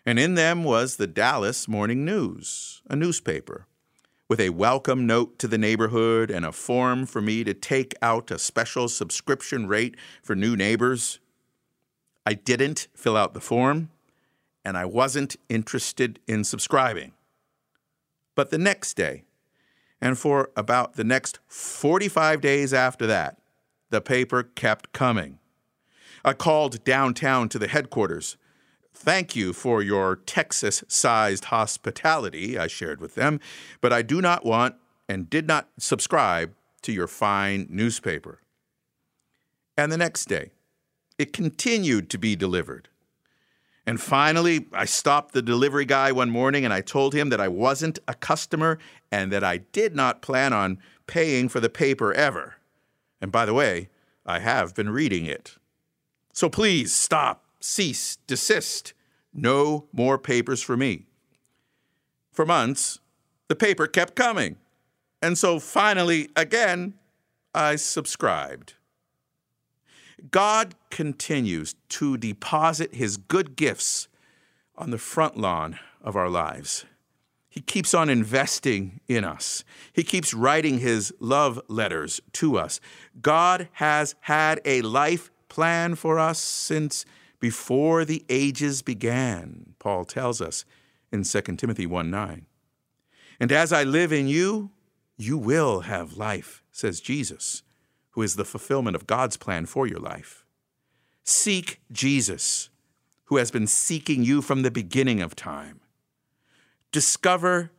And 0.06 0.16
in 0.16 0.36
them 0.36 0.62
was 0.62 0.94
the 0.94 1.08
Dallas 1.08 1.66
Morning 1.66 2.04
News, 2.04 2.80
a 2.88 2.94
newspaper, 2.94 3.66
with 4.28 4.38
a 4.38 4.50
welcome 4.50 5.08
note 5.08 5.40
to 5.40 5.48
the 5.48 5.58
neighborhood 5.58 6.30
and 6.30 6.46
a 6.46 6.52
form 6.52 7.04
for 7.04 7.20
me 7.20 7.42
to 7.42 7.52
take 7.52 7.96
out 8.00 8.30
a 8.30 8.38
special 8.38 8.88
subscription 8.88 9.66
rate 9.66 9.96
for 10.22 10.36
new 10.36 10.54
neighbors. 10.54 11.18
I 12.24 12.34
didn't 12.34 12.86
fill 12.94 13.16
out 13.16 13.34
the 13.34 13.40
form, 13.40 13.90
and 14.64 14.78
I 14.78 14.84
wasn't 14.84 15.34
interested 15.48 16.20
in 16.28 16.44
subscribing. 16.44 17.10
But 18.36 18.50
the 18.50 18.58
next 18.58 18.94
day, 18.94 19.24
and 20.00 20.16
for 20.16 20.52
about 20.56 20.92
the 20.92 21.02
next 21.02 21.40
45 21.48 22.40
days 22.40 22.72
after 22.72 23.04
that, 23.08 23.37
the 23.90 24.00
paper 24.00 24.42
kept 24.42 24.92
coming. 24.92 25.38
I 26.24 26.32
called 26.32 26.84
downtown 26.84 27.48
to 27.50 27.58
the 27.58 27.68
headquarters. 27.68 28.36
Thank 28.92 29.36
you 29.36 29.52
for 29.52 29.82
your 29.82 30.16
Texas 30.16 30.82
sized 30.88 31.46
hospitality, 31.46 32.58
I 32.58 32.66
shared 32.66 33.00
with 33.00 33.14
them, 33.14 33.40
but 33.80 33.92
I 33.92 34.02
do 34.02 34.20
not 34.20 34.44
want 34.44 34.74
and 35.08 35.30
did 35.30 35.46
not 35.46 35.68
subscribe 35.78 36.54
to 36.82 36.92
your 36.92 37.06
fine 37.06 37.66
newspaper. 37.70 38.40
And 39.76 39.92
the 39.92 39.96
next 39.96 40.26
day, 40.26 40.50
it 41.18 41.32
continued 41.32 42.10
to 42.10 42.18
be 42.18 42.36
delivered. 42.36 42.88
And 43.86 44.00
finally, 44.00 44.66
I 44.72 44.84
stopped 44.84 45.32
the 45.32 45.40
delivery 45.40 45.86
guy 45.86 46.12
one 46.12 46.28
morning 46.28 46.64
and 46.64 46.74
I 46.74 46.82
told 46.82 47.14
him 47.14 47.30
that 47.30 47.40
I 47.40 47.48
wasn't 47.48 47.98
a 48.06 48.12
customer 48.12 48.78
and 49.10 49.32
that 49.32 49.42
I 49.42 49.58
did 49.58 49.96
not 49.96 50.20
plan 50.20 50.52
on 50.52 50.78
paying 51.06 51.48
for 51.48 51.58
the 51.58 51.70
paper 51.70 52.12
ever. 52.12 52.57
And 53.20 53.32
by 53.32 53.44
the 53.44 53.54
way, 53.54 53.88
I 54.24 54.40
have 54.40 54.74
been 54.74 54.90
reading 54.90 55.26
it. 55.26 55.56
So 56.32 56.48
please 56.48 56.92
stop, 56.92 57.44
cease, 57.60 58.18
desist. 58.26 58.92
No 59.32 59.86
more 59.92 60.18
papers 60.18 60.62
for 60.62 60.76
me. 60.76 61.06
For 62.32 62.46
months, 62.46 63.00
the 63.48 63.56
paper 63.56 63.86
kept 63.86 64.14
coming. 64.14 64.56
And 65.20 65.36
so 65.36 65.58
finally, 65.58 66.28
again, 66.36 66.94
I 67.54 67.76
subscribed. 67.76 68.74
God 70.30 70.74
continues 70.90 71.74
to 71.90 72.16
deposit 72.16 72.94
his 72.94 73.16
good 73.16 73.56
gifts 73.56 74.08
on 74.76 74.90
the 74.90 74.98
front 74.98 75.36
lawn 75.36 75.78
of 76.02 76.16
our 76.16 76.28
lives. 76.28 76.84
He 77.58 77.62
keeps 77.62 77.92
on 77.92 78.08
investing 78.08 79.00
in 79.08 79.24
us. 79.24 79.64
He 79.92 80.04
keeps 80.04 80.32
writing 80.32 80.78
his 80.78 81.12
love 81.18 81.60
letters 81.66 82.20
to 82.34 82.56
us. 82.56 82.78
God 83.20 83.68
has 83.72 84.14
had 84.20 84.60
a 84.64 84.80
life 84.82 85.32
plan 85.48 85.96
for 85.96 86.20
us 86.20 86.38
since 86.38 87.04
before 87.40 88.04
the 88.04 88.24
ages 88.28 88.80
began, 88.82 89.74
Paul 89.80 90.04
tells 90.04 90.40
us 90.40 90.64
in 91.10 91.24
2 91.24 91.40
Timothy 91.56 91.84
1 91.84 92.08
9. 92.08 92.46
And 93.40 93.50
as 93.50 93.72
I 93.72 93.82
live 93.82 94.12
in 94.12 94.28
you, 94.28 94.70
you 95.16 95.36
will 95.36 95.80
have 95.80 96.16
life, 96.16 96.62
says 96.70 97.00
Jesus, 97.00 97.64
who 98.10 98.22
is 98.22 98.36
the 98.36 98.44
fulfillment 98.44 98.94
of 98.94 99.08
God's 99.08 99.36
plan 99.36 99.66
for 99.66 99.84
your 99.84 99.98
life. 99.98 100.44
Seek 101.24 101.80
Jesus, 101.90 102.70
who 103.24 103.36
has 103.36 103.50
been 103.50 103.66
seeking 103.66 104.22
you 104.22 104.42
from 104.42 104.62
the 104.62 104.70
beginning 104.70 105.20
of 105.20 105.34
time. 105.34 105.80
Discover 106.92 107.70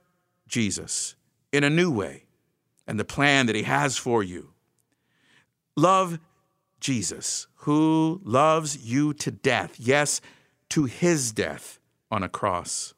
Jesus 0.48 1.16
in 1.51 1.63
a 1.63 1.70
new 1.70 1.92
way 1.92 2.25
and 2.88 3.00
the 3.00 3.06
plan 3.06 3.46
that 3.46 3.56
he 3.56 3.63
has 3.63 3.98
for 3.98 4.24
you. 4.24 4.51
Love 5.75 6.20
Jesus, 6.80 7.48
who 7.56 8.22
loves 8.24 8.78
you 8.78 9.13
to 9.13 9.32
death, 9.32 9.75
yes, 9.80 10.22
to 10.70 10.86
his 10.86 11.32
death 11.32 11.80
on 12.12 12.24
a 12.24 12.30
cross. 12.30 12.94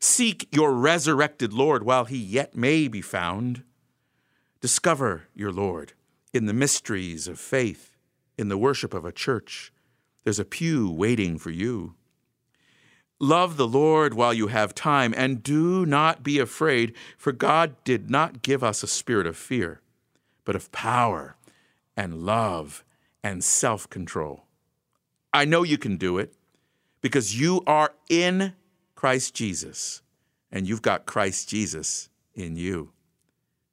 Seek 0.00 0.48
your 0.54 0.72
resurrected 0.72 1.52
Lord 1.52 1.82
while 1.82 2.04
he 2.04 2.18
yet 2.18 2.54
may 2.54 2.88
be 2.88 3.00
found. 3.00 3.62
Discover 4.60 5.28
your 5.34 5.52
Lord 5.52 5.92
in 6.32 6.46
the 6.46 6.52
mysteries 6.52 7.28
of 7.28 7.38
faith, 7.38 7.96
in 8.36 8.48
the 8.48 8.58
worship 8.58 8.92
of 8.92 9.04
a 9.04 9.12
church. 9.12 9.72
There's 10.24 10.38
a 10.38 10.44
pew 10.44 10.90
waiting 10.90 11.38
for 11.38 11.50
you. 11.50 11.94
Love 13.18 13.56
the 13.56 13.66
Lord 13.66 14.12
while 14.12 14.34
you 14.34 14.48
have 14.48 14.74
time, 14.74 15.14
and 15.16 15.42
do 15.42 15.86
not 15.86 16.22
be 16.22 16.38
afraid, 16.38 16.94
for 17.16 17.32
God 17.32 17.74
did 17.82 18.10
not 18.10 18.42
give 18.42 18.62
us 18.62 18.82
a 18.82 18.86
spirit 18.86 19.26
of 19.26 19.36
fear, 19.36 19.80
but 20.44 20.54
of 20.54 20.70
power 20.70 21.36
and 21.96 22.22
love 22.26 22.84
and 23.22 23.42
self 23.42 23.88
control. 23.88 24.44
I 25.32 25.46
know 25.46 25.62
you 25.62 25.78
can 25.78 25.96
do 25.96 26.18
it 26.18 26.34
because 27.00 27.40
you 27.40 27.62
are 27.66 27.94
in 28.10 28.52
Christ 28.94 29.34
Jesus, 29.34 30.02
and 30.52 30.68
you've 30.68 30.82
got 30.82 31.06
Christ 31.06 31.48
Jesus 31.48 32.10
in 32.34 32.56
you. 32.56 32.92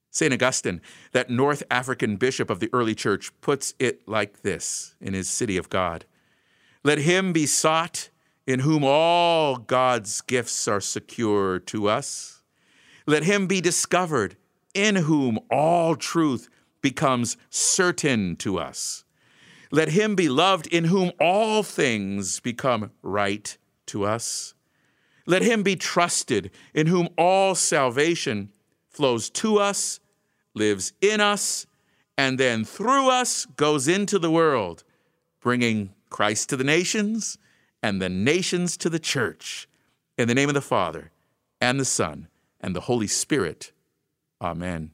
St. 0.10 0.34
Augustine, 0.34 0.80
that 1.12 1.30
North 1.30 1.64
African 1.72 2.18
bishop 2.18 2.50
of 2.50 2.60
the 2.60 2.70
early 2.72 2.96
church, 2.96 3.32
puts 3.42 3.74
it 3.80 4.08
like 4.08 4.44
this 4.44 4.96
in 5.02 5.14
his 5.14 5.28
City 5.28 5.58
of 5.58 5.70
God 5.70 6.06
Let 6.84 7.00
him 7.00 7.34
be 7.34 7.46
sought 7.46 8.10
in 8.46 8.60
whom 8.60 8.84
all 8.84 9.58
God's 9.58 10.22
gifts 10.22 10.68
are 10.68 10.82
secure 10.82 11.60
to 11.60 11.88
us. 11.88 12.42
Let 13.06 13.24
him 13.24 13.48
be 13.48 13.62
discovered 13.62 14.36
in 14.74 14.96
whom 14.96 15.40
all 15.50 15.96
truth 15.96 16.50
becomes 16.82 17.38
certain 17.50 18.36
to 18.38 18.60
us. 18.60 19.06
Let 19.72 19.90
him 19.90 20.16
be 20.16 20.30
loved 20.30 20.68
in 20.68 20.86
whom 20.86 21.12
all 21.20 21.64
things 21.64 22.40
become 22.40 22.92
right 23.02 23.58
to 23.88 24.06
us. 24.06 24.54
Let 25.26 25.42
him 25.42 25.64
be 25.64 25.76
trusted 25.76 26.52
in 26.74 26.88
whom 26.88 27.10
all 27.18 27.56
salvation 27.56 28.50
flows 28.90 29.30
to 29.32 29.58
us, 29.58 30.00
lives 30.54 30.94
in 31.02 31.22
us, 31.22 31.66
and 32.18 32.38
then 32.38 32.66
through 32.66 33.10
us 33.10 33.46
goes 33.46 33.88
into 33.88 34.20
the 34.20 34.30
world, 34.30 34.84
bringing 35.40 35.94
Christ 36.10 36.50
to 36.50 36.58
the 36.58 36.64
nations 36.64 37.38
and 37.84 38.02
the 38.02 38.10
nations 38.10 38.78
to 38.78 38.90
the 38.90 38.98
church. 38.98 39.68
In 40.18 40.28
the 40.28 40.34
name 40.34 40.48
of 40.48 40.56
the 40.56 40.62
Father, 40.62 41.12
and 41.60 41.80
the 41.80 41.86
Son, 41.86 42.30
and 42.62 42.76
the 42.76 42.82
Holy 42.82 43.08
Spirit. 43.08 43.74
Amen. 44.42 44.93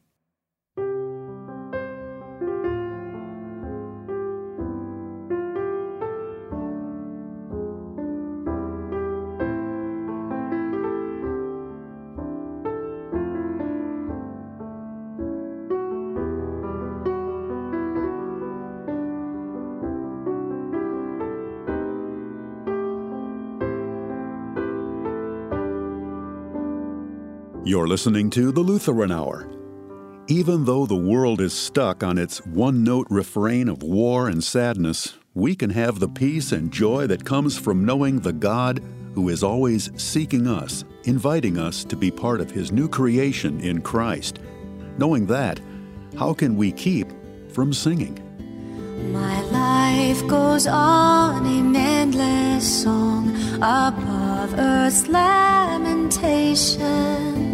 You're 27.65 27.89
listening 27.89 28.29
to 28.31 28.53
the 28.53 28.61
Lutheran 28.61 29.11
Hour. 29.11 29.45
Even 30.27 30.63
though 30.63 30.85
the 30.85 30.95
world 30.95 31.41
is 31.41 31.51
stuck 31.51 32.03
on 32.03 32.17
its 32.17 32.43
one 32.45 32.85
note 32.85 33.05
refrain 33.09 33.67
of 33.67 33.83
war 33.83 34.29
and 34.29 34.41
sadness, 34.41 35.17
we 35.33 35.57
can 35.57 35.69
have 35.71 35.99
the 35.99 36.07
peace 36.07 36.53
and 36.53 36.71
joy 36.71 37.05
that 37.07 37.25
comes 37.25 37.57
from 37.57 37.83
knowing 37.83 38.21
the 38.21 38.31
God 38.31 38.81
who 39.13 39.27
is 39.27 39.43
always 39.43 39.91
seeking 40.01 40.47
us, 40.47 40.85
inviting 41.03 41.57
us 41.57 41.83
to 41.83 41.97
be 41.97 42.09
part 42.09 42.39
of 42.39 42.49
His 42.49 42.71
new 42.71 42.87
creation 42.87 43.59
in 43.59 43.81
Christ. 43.81 44.39
Knowing 44.97 45.25
that, 45.25 45.59
how 46.17 46.33
can 46.33 46.55
we 46.55 46.71
keep 46.71 47.11
from 47.51 47.73
singing? 47.73 48.17
My 49.11 49.41
life 49.41 50.25
goes 50.27 50.65
on 50.65 51.45
in 51.45 51.75
endless 51.75 52.83
song 52.83 53.35
above 53.57 54.53
earth's 54.57 55.09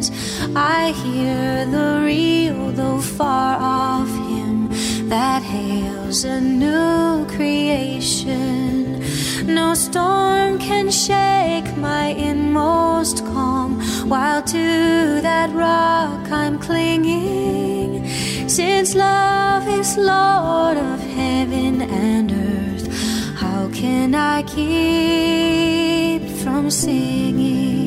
lamentations. 0.10 0.56
I 0.56 0.92
hear 0.92 1.66
the 1.66 2.02
real, 2.04 2.72
though 2.72 3.00
far 3.02 3.58
off 3.60 4.10
hymn 4.10 4.70
that 5.10 5.44
hails 5.44 6.24
a 6.24 6.42
new 6.42 7.26
creation. 7.36 9.04
No 9.46 9.74
storm 9.74 10.58
can 10.60 10.90
shake 10.90 11.78
my 11.78 12.08
inmost 12.08 13.24
calm, 13.26 13.80
while 14.10 14.42
to 14.42 15.22
that 15.22 15.52
rock 15.54 16.32
I'm 16.32 16.58
clinging. 16.60 18.08
Since 18.48 18.96
love 18.96 19.68
is 19.68 19.98
Lord 19.98 20.78
of 20.78 21.00
heaven 21.00 21.82
and 21.82 22.32
earth, 22.32 22.88
how 23.36 23.70
can 23.70 24.16
I 24.16 24.44
keep 24.44 26.30
from 26.44 26.72
singing? 26.72 27.85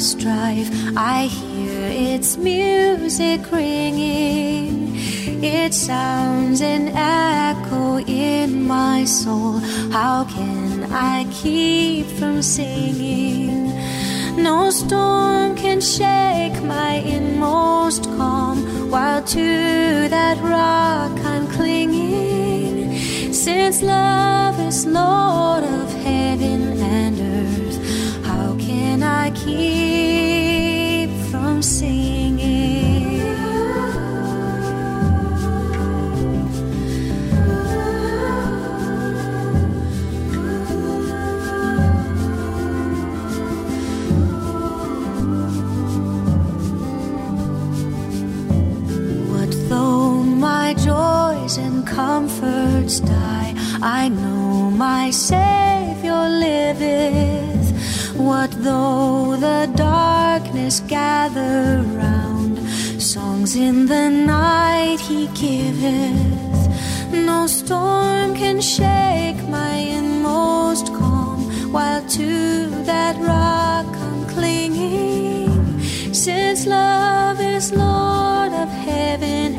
I 0.00 1.26
hear 1.26 2.14
its 2.14 2.38
music 2.38 3.52
ringing. 3.52 4.96
It 5.44 5.74
sounds 5.74 6.62
an 6.62 6.88
echo 6.96 7.98
in 7.98 8.66
my 8.66 9.04
soul. 9.04 9.58
How 9.92 10.24
can 10.24 10.90
I 10.90 11.26
keep 11.30 12.06
from 12.18 12.40
singing? 12.40 13.76
No 14.42 14.70
storm 14.70 15.54
can 15.54 15.82
shake 15.82 16.62
my 16.62 16.94
inmost 17.04 18.04
calm, 18.04 18.90
while 18.90 19.22
to 19.22 20.08
that 20.08 20.38
rock 20.38 21.12
I'm 21.26 21.46
clinging. 21.48 22.96
Since 23.34 23.82
love 23.82 24.58
is 24.60 24.86
Lord 24.86 25.64
of 25.64 25.92
heaven 25.92 26.80
and 26.80 27.20
earth, 27.20 28.24
how 28.24 28.56
can 28.56 29.02
I 29.02 29.30
keep 29.32 29.89
comforts 51.90 53.00
die? 53.00 53.54
I 53.82 54.08
know 54.08 54.70
my 54.70 55.10
Savior 55.10 56.22
liveth. 56.46 57.66
What 58.16 58.50
though 58.52 59.36
the 59.36 59.70
darkness 59.74 60.80
gather 60.80 61.82
round. 62.02 62.58
Songs 63.00 63.56
in 63.56 63.86
the 63.86 64.08
night 64.08 65.00
he 65.00 65.26
giveth. 65.28 66.60
No 67.12 67.46
storm 67.46 68.34
can 68.34 68.60
shake 68.60 69.40
my 69.48 69.74
inmost 69.98 70.86
calm, 70.94 71.40
while 71.72 72.02
to 72.18 72.68
that 72.84 73.16
rock 73.16 73.88
I'm 74.06 74.26
clinging. 74.28 75.80
Since 76.12 76.66
love 76.66 77.40
is 77.40 77.72
Lord 77.72 78.52
of 78.52 78.68
heaven 78.68 79.54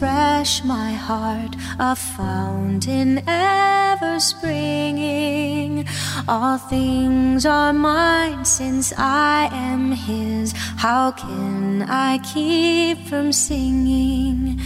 Christ 0.00 0.10
makes 0.14 0.60
fresh 0.60 0.64
my 0.64 0.92
heart, 0.92 1.56
a 1.78 1.94
fountain 1.94 3.22
ever 3.26 4.18
springing. 4.18 5.86
All 6.26 6.58
things 6.58 7.44
are 7.44 7.72
mine 7.72 8.44
since 8.44 8.92
I 8.96 9.48
am 9.52 9.92
His. 9.92 10.52
How 10.76 11.12
can 11.12 11.82
I 11.82 12.18
keep 12.18 12.98
from 13.08 13.32
singing? 13.32 14.60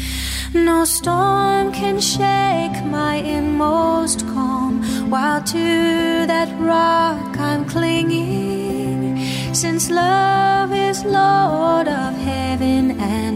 No 0.53 0.85
storm 0.85 1.73
can 1.73 2.01
shake 2.01 2.85
my 2.85 3.17
inmost 3.17 4.21
calm, 4.29 4.83
while 5.11 5.43
to 5.43 6.27
that 6.27 6.49
rock 6.61 7.37
I'm 7.39 7.65
clinging. 7.65 9.55
Since 9.55 9.91
love 9.91 10.73
is 10.73 11.05
Lord 11.05 11.89
of 11.89 12.15
heaven 12.15 13.01
and 13.01 13.34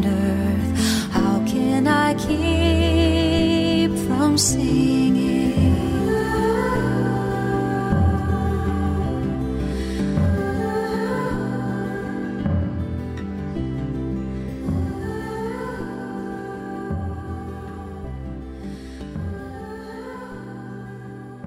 I 1.88 2.14
keep 2.14 3.90
from 4.06 4.36
singing? 4.38 5.38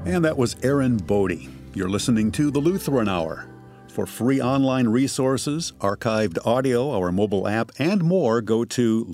And 0.06 0.26
that 0.26 0.38
was 0.38 0.56
Erin 0.62 0.98
Bode. 0.98 1.48
You're 1.74 1.88
listening 1.88 2.32
to 2.34 2.52
the 2.52 2.60
Lutheran 2.60 3.08
Hour. 3.08 3.48
For 3.88 4.06
free 4.06 4.42
online 4.42 4.88
resources, 4.88 5.74
archived 5.80 6.38
audio, 6.46 6.92
our 6.92 7.12
mobile 7.12 7.48
app, 7.48 7.72
and 7.78 8.04
more, 8.04 8.42
go 8.42 8.66
to 8.66 9.06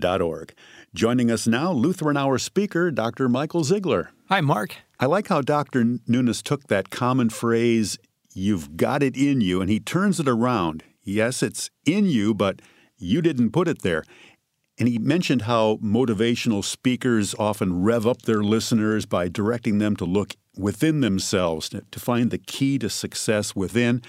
LutheranHour.org. 0.00 0.54
Joining 0.94 1.30
us 1.30 1.46
now, 1.46 1.72
Lutheran 1.72 2.16
Hour 2.16 2.38
speaker, 2.38 2.90
Dr. 2.90 3.28
Michael 3.28 3.62
Zeigler. 3.62 4.08
Hi, 4.28 4.40
Mark. 4.40 4.76
I 5.00 5.06
like 5.06 5.28
how 5.28 5.40
Dr. 5.40 5.98
Nunes 6.06 6.42
took 6.42 6.68
that 6.68 6.90
common 6.90 7.30
phrase, 7.30 7.98
you've 8.32 8.76
got 8.76 9.02
it 9.02 9.16
in 9.16 9.40
you, 9.40 9.60
and 9.60 9.70
he 9.70 9.80
turns 9.80 10.20
it 10.20 10.28
around. 10.28 10.84
Yes, 11.02 11.42
it's 11.42 11.70
in 11.84 12.06
you, 12.06 12.32
but 12.32 12.62
you 12.96 13.20
didn't 13.20 13.50
put 13.50 13.68
it 13.68 13.82
there. 13.82 14.04
And 14.78 14.88
he 14.88 14.98
mentioned 14.98 15.42
how 15.42 15.76
motivational 15.76 16.64
speakers 16.64 17.34
often 17.38 17.82
rev 17.82 18.06
up 18.06 18.22
their 18.22 18.42
listeners 18.42 19.06
by 19.06 19.28
directing 19.28 19.78
them 19.78 19.94
to 19.96 20.04
look 20.04 20.34
within 20.56 21.00
themselves, 21.00 21.68
to 21.68 21.84
to 21.90 22.00
find 22.00 22.30
the 22.30 22.38
key 22.38 22.78
to 22.78 22.88
success 22.88 23.54
within. 23.54 24.02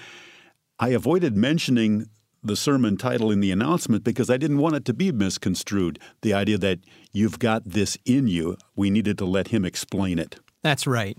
I 0.78 0.88
avoided 0.88 1.36
mentioning 1.36 2.06
the 2.46 2.56
sermon 2.56 2.96
title 2.96 3.30
in 3.30 3.40
the 3.40 3.50
announcement 3.50 4.04
because 4.04 4.30
I 4.30 4.36
didn't 4.36 4.58
want 4.58 4.76
it 4.76 4.84
to 4.86 4.94
be 4.94 5.12
misconstrued. 5.12 5.98
The 6.22 6.34
idea 6.34 6.58
that 6.58 6.80
you've 7.12 7.38
got 7.38 7.62
this 7.64 7.98
in 8.04 8.28
you, 8.28 8.56
we 8.74 8.90
needed 8.90 9.18
to 9.18 9.24
let 9.24 9.48
him 9.48 9.64
explain 9.64 10.18
it. 10.18 10.38
That's 10.62 10.86
right. 10.86 11.18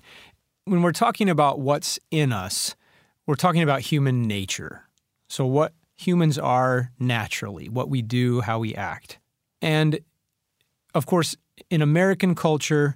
When 0.66 0.82
we're 0.82 0.92
talking 0.92 1.30
about 1.30 1.60
what's 1.60 2.00
in 2.12 2.32
us, 2.34 2.76
we're 3.26 3.36
talking 3.36 3.62
about 3.62 3.82
human 3.82 4.24
nature. 4.24 4.84
So, 5.28 5.46
what 5.46 5.74
humans 5.96 6.38
are 6.38 6.92
naturally, 7.00 7.68
what 7.70 7.90
we 7.90 8.02
do, 8.02 8.42
how 8.42 8.60
we 8.60 8.76
act. 8.76 9.20
And 9.62 10.00
of 10.94 11.06
course, 11.06 11.36
in 11.70 11.82
American 11.82 12.36
culture, 12.36 12.96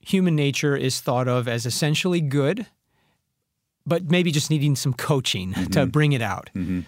human 0.00 0.34
nature 0.34 0.76
is 0.76 1.00
thought 1.00 1.28
of 1.28 1.46
as 1.46 1.66
essentially 1.66 2.20
good, 2.20 2.66
but 3.90 4.08
maybe 4.08 4.30
just 4.30 4.50
needing 4.50 4.76
some 4.76 4.94
coaching 4.94 5.52
to 5.52 5.60
mm-hmm. 5.60 5.90
bring 5.90 6.12
it 6.12 6.22
out. 6.22 6.48
Mm-hmm. 6.54 6.82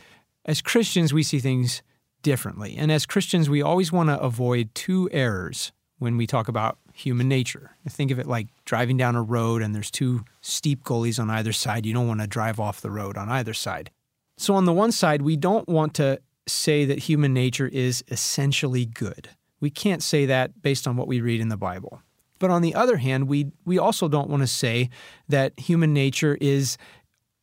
As 0.45 0.63
Christians, 0.63 1.13
we 1.13 1.25
see 1.25 1.41
things 1.41 1.83
differently. 2.23 2.77
And 2.79 2.93
as 2.93 3.07
Christians, 3.07 3.51
we 3.51 3.61
always 3.61 3.91
want 3.91 4.09
to 4.09 4.19
avoid 4.21 4.73
two 4.73 5.11
errors 5.11 5.73
when 5.99 6.17
we 6.17 6.29
talk 6.29 6.47
about 6.47 6.79
human 6.95 7.29
nature. 7.29 7.73
Think 7.89 8.13
of 8.13 8.21
it 8.21 8.27
like 8.27 8.47
driving 8.65 8.97
down 8.97 9.17
a 9.17 9.23
road 9.23 9.63
and 9.63 9.75
there's 9.75 9.91
two 9.91 10.25
steep 10.43 10.85
gullies 10.85 11.19
on 11.19 11.29
either 11.29 11.53
side. 11.53 11.85
You 11.85 11.93
don't 11.93 12.07
want 12.07 12.21
to 12.21 12.29
drive 12.29 12.61
off 12.61 12.81
the 12.81 12.91
road 12.91 13.17
on 13.17 13.29
either 13.29 13.53
side. 13.53 13.91
So, 14.39 14.55
on 14.55 14.65
the 14.65 14.73
one 14.73 14.93
side, 14.93 15.23
we 15.23 15.37
don't 15.37 15.69
want 15.69 15.95
to 15.95 16.21
say 16.47 16.85
that 16.85 17.01
human 17.01 17.35
nature 17.35 17.69
is 17.69 18.05
essentially 18.09 18.85
good. 18.85 19.29
We 19.61 19.71
can't 19.71 20.03
say 20.03 20.27
that 20.27 20.63
based 20.63 20.87
on 20.87 20.97
what 20.97 21.09
we 21.09 21.21
read 21.21 21.41
in 21.41 21.49
the 21.49 21.57
Bible. 21.57 22.01
But 22.43 22.51
on 22.51 22.61
the 22.61 22.75
other 22.75 22.97
hand, 22.97 23.29
we, 23.29 23.53
we 23.65 23.79
also 23.79 24.09
don't 24.09 24.29
want 24.29 24.43
to 24.43 24.49
say 24.49 24.91
that 25.29 25.57
human 25.57 25.95
nature 25.95 26.37
is 26.41 26.77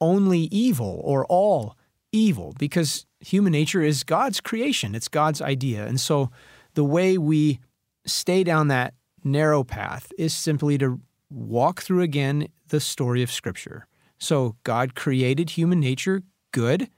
only 0.02 0.50
evil 0.52 1.00
or 1.06 1.26
all 1.28 1.78
evil 2.12 2.54
because 2.60 3.06
human 3.22 3.54
nature 3.54 3.82
is 3.82 4.04
God's 4.04 4.42
creation, 4.42 4.94
it's 4.96 5.08
God's 5.08 5.42
idea. 5.42 5.88
And 5.88 6.02
so 6.02 6.32
the 6.74 6.84
way 6.84 7.18
we 7.18 7.62
stay 8.06 8.44
down 8.44 8.68
that 8.68 8.94
narrow 9.24 9.64
path 9.64 10.12
is 10.18 10.34
simply 10.34 10.78
to 10.80 11.00
walk 11.30 11.82
through 11.82 12.02
again 12.02 12.50
the 12.68 12.82
story 12.82 13.24
of 13.24 13.32
Scripture. 13.32 13.88
So 14.18 14.58
God 14.66 14.96
created 14.96 15.52
human 15.52 15.80
nature 15.80 16.24
good. 16.52 16.90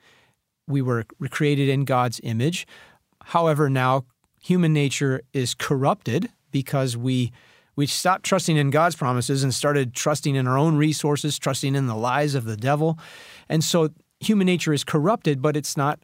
We 0.67 0.81
were 0.81 1.05
created 1.29 1.69
in 1.69 1.85
God's 1.85 2.19
image. 2.23 2.65
However, 3.25 3.69
now 3.69 4.05
human 4.41 4.73
nature 4.73 5.21
is 5.33 5.53
corrupted 5.53 6.29
because 6.49 6.97
we 6.97 7.31
we 7.81 7.87
stopped 7.87 8.23
trusting 8.23 8.57
in 8.57 8.69
God's 8.69 8.95
promises 8.95 9.43
and 9.43 9.51
started 9.51 9.95
trusting 9.95 10.35
in 10.35 10.45
our 10.45 10.55
own 10.55 10.77
resources, 10.77 11.39
trusting 11.39 11.73
in 11.73 11.87
the 11.87 11.95
lies 11.95 12.35
of 12.35 12.45
the 12.45 12.55
devil. 12.55 12.99
And 13.49 13.63
so 13.63 13.89
human 14.19 14.45
nature 14.45 14.71
is 14.71 14.83
corrupted, 14.83 15.41
but 15.41 15.57
it's 15.57 15.75
not 15.75 15.99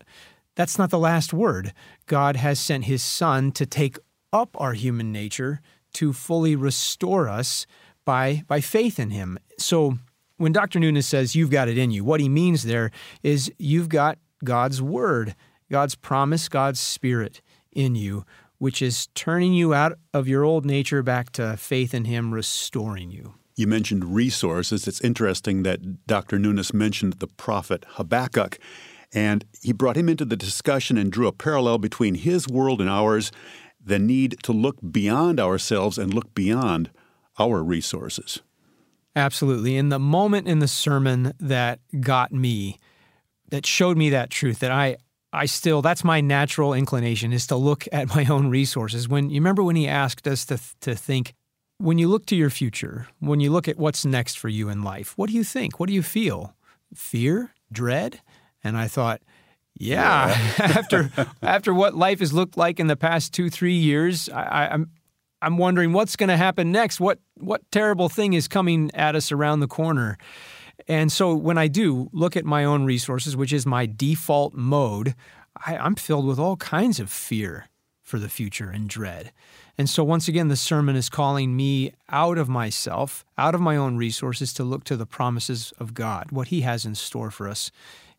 that's 0.55 0.79
not 0.79 0.89
the 0.89 0.97
last 0.97 1.33
word. 1.33 1.73
God 2.07 2.35
has 2.35 2.59
sent 2.59 2.85
his 2.85 3.03
son 3.03 3.51
to 3.51 3.67
take 3.67 3.99
up 4.33 4.59
our 4.59 4.73
human 4.73 5.11
nature 5.11 5.61
to 5.93 6.13
fully 6.13 6.55
restore 6.55 7.29
us 7.29 7.67
by 8.05 8.41
by 8.47 8.59
faith 8.59 8.97
in 8.97 9.11
him. 9.11 9.37
So 9.59 9.99
when 10.37 10.53
Dr. 10.53 10.79
Nunes 10.79 11.05
says 11.05 11.35
you've 11.35 11.51
got 11.51 11.67
it 11.67 11.77
in 11.77 11.91
you, 11.91 12.03
what 12.03 12.19
he 12.19 12.27
means 12.27 12.63
there 12.63 12.89
is 13.21 13.51
you've 13.59 13.89
got 13.89 14.17
God's 14.43 14.81
word, 14.81 15.35
God's 15.69 15.93
promise, 15.93 16.49
God's 16.49 16.79
spirit 16.79 17.39
in 17.71 17.93
you, 17.93 18.25
which 18.59 18.81
is 18.81 19.07
turning 19.15 19.53
you 19.53 19.73
out 19.73 19.97
of 20.13 20.27
your 20.27 20.43
old 20.43 20.65
nature 20.65 21.03
back 21.03 21.31
to 21.31 21.57
faith 21.57 21.93
in 21.93 22.05
him, 22.05 22.33
restoring 22.33 23.11
you. 23.11 23.35
You 23.55 23.67
mentioned 23.67 24.15
resources. 24.15 24.87
It's 24.87 25.01
interesting 25.01 25.63
that 25.63 26.05
Dr. 26.05 26.37
Nunes 26.37 26.73
mentioned 26.73 27.13
the 27.13 27.27
prophet 27.27 27.85
Habakkuk, 27.89 28.59
and 29.13 29.45
he 29.61 29.73
brought 29.73 29.97
him 29.97 30.09
into 30.09 30.25
the 30.25 30.35
discussion 30.35 30.97
and 30.97 31.11
drew 31.11 31.27
a 31.27 31.31
parallel 31.31 31.77
between 31.77 32.15
his 32.15 32.47
world 32.47 32.81
and 32.81 32.89
ours, 32.89 33.31
the 33.83 33.97
need 33.97 34.37
to 34.43 34.51
look 34.51 34.77
beyond 34.91 35.39
ourselves 35.39 35.97
and 35.97 36.13
look 36.13 36.35
beyond 36.35 36.91
our 37.39 37.63
resources. 37.63 38.41
Absolutely. 39.15 39.77
And 39.77 39.91
the 39.91 39.97
moment 39.97 40.47
in 40.47 40.59
the 40.59 40.67
sermon 40.67 41.33
that 41.39 41.79
got 41.99 42.31
me, 42.31 42.79
that 43.49 43.65
showed 43.65 43.97
me 43.97 44.11
that 44.11 44.29
truth, 44.29 44.59
that 44.59 44.71
I, 44.71 44.97
I 45.37 45.45
still, 45.45 45.81
that's 45.81 46.03
my 46.03 46.19
natural 46.19 46.73
inclination 46.73 47.31
is 47.31 47.47
to 47.47 47.55
look 47.55 47.87
at 47.91 48.13
my 48.15 48.25
own 48.25 48.49
resources. 48.49 49.07
When 49.07 49.29
you 49.29 49.39
remember 49.39 49.63
when 49.63 49.75
he 49.75 49.87
asked 49.87 50.27
us 50.27 50.45
to, 50.45 50.59
to 50.81 50.95
think, 50.95 51.33
when 51.77 51.99
you 51.99 52.07
look 52.07 52.25
to 52.27 52.35
your 52.35 52.49
future, 52.49 53.07
when 53.19 53.39
you 53.39 53.51
look 53.51 53.67
at 53.67 53.77
what's 53.77 54.03
next 54.03 54.39
for 54.39 54.49
you 54.49 54.67
in 54.67 54.83
life, 54.83 55.13
what 55.15 55.29
do 55.29 55.35
you 55.35 55.43
think? 55.43 55.79
What 55.79 55.87
do 55.87 55.93
you 55.93 56.01
feel? 56.01 56.55
Fear? 56.93 57.53
Dread? 57.71 58.21
And 58.63 58.75
I 58.75 58.87
thought, 58.87 59.21
yeah, 59.79 60.35
after 60.57 61.11
after 61.43 61.73
what 61.73 61.93
life 61.93 62.19
has 62.19 62.33
looked 62.33 62.57
like 62.57 62.79
in 62.79 62.87
the 62.87 62.95
past 62.95 63.31
two 63.31 63.49
three 63.49 63.75
years, 63.75 64.27
I, 64.29 64.41
I, 64.41 64.73
I'm 64.73 64.89
I'm 65.41 65.57
wondering 65.57 65.93
what's 65.93 66.15
going 66.15 66.29
to 66.29 66.37
happen 66.37 66.71
next. 66.71 66.99
What 66.99 67.19
what 67.35 67.61
terrible 67.71 68.09
thing 68.09 68.33
is 68.33 68.47
coming 68.47 68.89
at 68.95 69.15
us 69.15 69.31
around 69.31 69.59
the 69.59 69.67
corner? 69.67 70.17
And 70.87 71.11
so 71.11 71.33
when 71.33 71.57
I 71.57 71.67
do 71.67 72.09
look 72.13 72.35
at 72.37 72.45
my 72.45 72.63
own 72.63 72.85
resources, 72.85 73.35
which 73.35 73.53
is 73.53 73.65
my 73.65 73.85
default 73.85 74.53
mode, 74.53 75.15
I, 75.65 75.77
I'm 75.77 75.95
filled 75.95 76.27
with 76.27 76.39
all 76.39 76.57
kinds 76.57 76.99
of 76.99 77.09
fear. 77.09 77.67
for 78.07 78.19
the 78.19 78.29
future 78.29 78.69
and 78.69 78.87
dread. 78.87 79.33
And 79.77 79.89
so, 79.89 80.01
once 80.01 80.29
again, 80.29 80.47
the 80.47 80.55
sermon 80.55 80.95
is 80.95 81.09
calling 81.09 81.57
me 81.57 81.91
out 82.09 82.37
of 82.37 82.47
myself, 82.47 83.25
out 83.37 83.53
of 83.53 83.59
my 83.59 83.75
own 83.75 83.97
resources, 83.97 84.53
to 84.53 84.63
look 84.63 84.85
to 84.85 84.95
the 84.95 85.05
promises 85.05 85.73
of 85.77 85.93
God, 85.93 86.31
what 86.31 86.47
He 86.47 86.61
has 86.61 86.85
in 86.85 86.95
store 86.95 87.29
for 87.29 87.49
us 87.49 87.69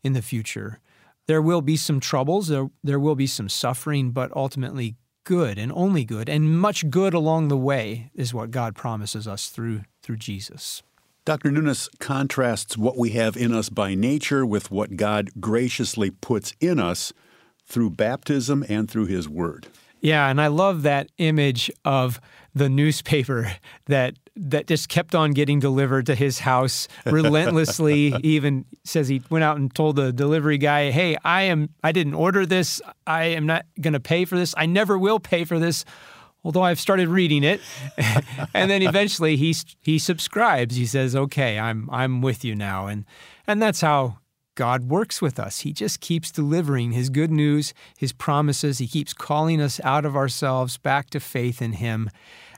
in 0.05 0.13
the 0.13 0.21
future. 0.21 0.79
There 1.27 1.41
will 1.41 1.63
be 1.63 1.77
some 1.77 2.01
troubles, 2.01 2.49
there, 2.49 2.69
there 2.85 3.01
will 3.01 3.15
be 3.15 3.27
some 3.27 3.49
suffering, 3.49 4.11
but 4.11 4.31
ultimately 4.37 4.97
good 5.25 5.59
and 5.59 5.73
only 5.73 6.05
good, 6.05 6.29
and 6.29 6.59
much 6.61 6.91
good 6.91 7.15
along 7.15 7.49
the 7.49 7.57
way 7.57 8.11
is 8.15 8.35
what 8.35 8.51
God 8.51 8.75
promises 8.75 9.27
us 9.27 9.49
through, 9.49 9.83
through 10.03 10.17
Jesus. 10.19 10.83
Dr. 11.29 11.51
Nunes 11.51 11.91
contrasts 11.99 12.79
what 12.79 12.97
we 12.97 13.11
have 13.11 13.37
in 13.37 13.53
us 13.53 13.69
by 13.69 13.95
nature 13.95 14.47
with 14.47 14.71
what 14.71 14.97
God 14.97 15.29
graciously 15.39 16.11
puts 16.11 16.55
in 16.59 16.81
us 16.81 17.13
through 17.67 17.91
baptism 17.91 18.65
and 18.67 18.91
through 18.91 19.05
His 19.05 19.29
Word. 19.29 19.67
Yeah, 20.01 20.31
and 20.31 20.41
I 20.41 20.47
love 20.47 20.85
that 20.85 21.11
image 21.19 21.71
of 21.85 22.19
the 22.55 22.71
newspaper 22.71 23.53
that 23.89 24.15
that 24.37 24.69
just 24.69 24.89
kept 24.89 25.15
on 25.15 25.33
getting 25.33 25.61
delivered 25.61 26.07
to 26.07 26.15
his 26.15 26.39
house 26.39 26.89
relentlessly. 27.05 28.13
he 28.23 28.37
even 28.37 28.65
says 28.85 29.09
he 29.09 29.21
went 29.29 29.45
out 29.45 29.59
and 29.59 29.75
told 29.75 29.97
the 29.97 30.15
delivery 30.15 30.57
guy, 30.57 30.91
"Hey, 30.91 31.19
I 31.25 31.43
am 31.43 31.69
I 31.85 31.93
didn't 31.93 32.15
order 32.15 32.47
this. 32.47 32.81
I 33.07 33.25
am 33.25 33.45
not 33.45 33.67
going 33.79 33.93
to 33.93 34.01
pay 34.01 34.25
for 34.25 34.37
this. 34.39 34.55
I 34.57 34.65
never 34.65 34.97
will 34.97 35.21
pay 35.21 35.45
for 35.45 35.59
this." 35.59 35.85
Although 36.49 36.63
I've 36.63 36.81
started 36.81 37.09
reading 37.09 37.45
it, 37.45 37.61
and 38.55 38.71
then 38.71 38.81
eventually 38.81 39.37
he 39.37 39.55
he 39.83 39.99
subscribes. 39.99 40.77
He 40.77 40.87
says, 40.87 41.15
"Okay, 41.15 41.59
I'm 41.59 41.91
I'm 41.93 42.23
with 42.23 42.43
you 42.43 42.55
now," 42.55 42.87
and 42.87 43.05
and 43.47 43.61
that's 43.61 43.83
how 43.83 44.21
God 44.55 44.89
works 44.89 45.21
with 45.21 45.39
us. 45.39 45.61
He 45.61 45.75
just 45.75 46.01
keeps 46.01 46.31
delivering 46.31 46.93
His 46.93 47.11
good 47.11 47.31
news, 47.31 47.75
His 47.99 48.15
promises. 48.15 48.79
He 48.79 48.89
keeps 48.89 49.13
calling 49.13 49.61
us 49.61 49.79
out 49.85 50.07
of 50.07 50.17
ourselves 50.17 50.79
back 50.79 51.11
to 51.11 51.21
faith 51.21 51.61
in 51.61 51.75
Him, 51.75 52.09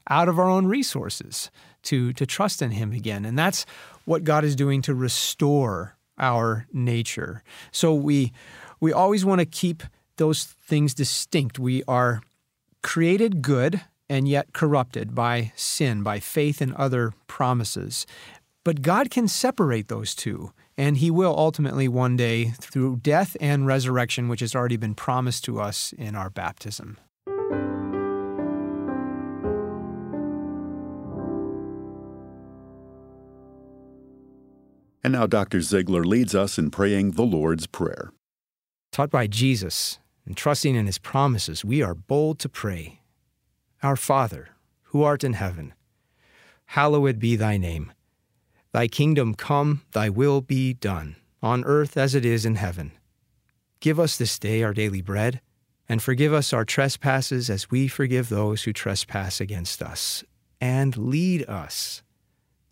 out 0.08 0.28
of 0.28 0.38
our 0.38 0.48
own 0.48 0.66
resources 0.66 1.50
to, 1.82 2.12
to 2.12 2.24
trust 2.24 2.62
in 2.62 2.70
Him 2.70 2.92
again. 2.92 3.24
And 3.24 3.36
that's 3.36 3.66
what 4.04 4.22
God 4.22 4.44
is 4.44 4.54
doing 4.54 4.82
to 4.82 4.94
restore 4.94 5.96
our 6.16 6.68
nature. 6.72 7.42
So 7.72 7.92
we, 7.92 8.32
we 8.78 8.92
always 8.92 9.24
want 9.24 9.40
to 9.40 9.44
keep 9.44 9.82
those 10.16 10.44
things 10.44 10.94
distinct. 10.94 11.58
We 11.58 11.82
are 11.88 12.22
created 12.82 13.42
good 13.42 13.82
and 14.08 14.26
yet 14.26 14.52
corrupted 14.52 15.14
by 15.14 15.52
sin, 15.54 16.02
by 16.02 16.18
faith 16.18 16.60
in 16.60 16.74
other 16.74 17.14
promises. 17.28 18.06
But 18.64 18.82
God 18.82 19.10
can 19.10 19.28
separate 19.28 19.88
those 19.88 20.14
two. 20.14 20.52
And 20.76 20.96
he 20.96 21.10
will 21.10 21.34
ultimately 21.36 21.88
one 21.88 22.16
day 22.16 22.54
through 22.60 22.96
death 23.02 23.36
and 23.40 23.66
resurrection, 23.66 24.28
which 24.28 24.40
has 24.40 24.54
already 24.54 24.76
been 24.76 24.94
promised 24.94 25.44
to 25.44 25.60
us 25.60 25.92
in 25.98 26.16
our 26.16 26.30
baptism. 26.30 26.96
And 35.02 35.12
now 35.12 35.26
Dr. 35.26 35.58
Zeigler 35.58 36.04
leads 36.04 36.34
us 36.34 36.58
in 36.58 36.70
praying 36.70 37.12
the 37.12 37.22
Lord's 37.22 37.66
Prayer. 37.66 38.10
Taught 38.92 39.10
by 39.10 39.26
Jesus 39.26 39.99
and 40.26 40.36
trusting 40.36 40.74
in 40.74 40.86
his 40.86 40.98
promises, 40.98 41.64
we 41.64 41.82
are 41.82 41.94
bold 41.94 42.38
to 42.40 42.48
pray 42.48 43.00
Our 43.82 43.96
Father, 43.96 44.50
who 44.84 45.02
art 45.02 45.24
in 45.24 45.34
heaven, 45.34 45.74
hallowed 46.66 47.18
be 47.18 47.36
thy 47.36 47.56
name. 47.56 47.92
Thy 48.72 48.86
kingdom 48.86 49.34
come, 49.34 49.82
thy 49.92 50.08
will 50.08 50.40
be 50.40 50.74
done, 50.74 51.16
on 51.42 51.64
earth 51.64 51.96
as 51.96 52.14
it 52.14 52.24
is 52.24 52.44
in 52.44 52.54
heaven. 52.56 52.92
Give 53.80 53.98
us 53.98 54.16
this 54.16 54.38
day 54.38 54.62
our 54.62 54.74
daily 54.74 55.02
bread, 55.02 55.40
and 55.88 56.02
forgive 56.02 56.32
us 56.32 56.52
our 56.52 56.64
trespasses 56.64 57.50
as 57.50 57.70
we 57.70 57.88
forgive 57.88 58.28
those 58.28 58.62
who 58.62 58.72
trespass 58.72 59.40
against 59.40 59.82
us. 59.82 60.22
And 60.60 60.96
lead 60.96 61.48
us 61.48 62.02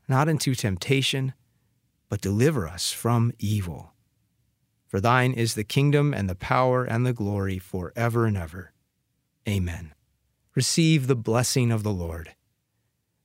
not 0.09 0.29
into 0.29 0.55
temptation, 0.55 1.35
but 2.09 2.21
deliver 2.21 2.67
us 2.67 2.93
from 2.93 3.33
evil. 3.39 3.93
For 4.89 5.01
thine 5.01 5.33
is 5.35 5.55
the 5.55 5.65
kingdom 5.65 6.15
and 6.15 6.29
the 6.29 6.35
power 6.35 6.83
and 6.83 7.05
the 7.05 7.13
glory 7.13 7.59
for 7.59 7.93
ever 7.95 8.25
and 8.25 8.37
ever. 8.37 8.73
Amen. 9.47 9.93
Receive 10.55 11.07
the 11.07 11.15
blessing 11.15 11.71
of 11.71 11.83
the 11.83 11.93
Lord. 11.93 12.35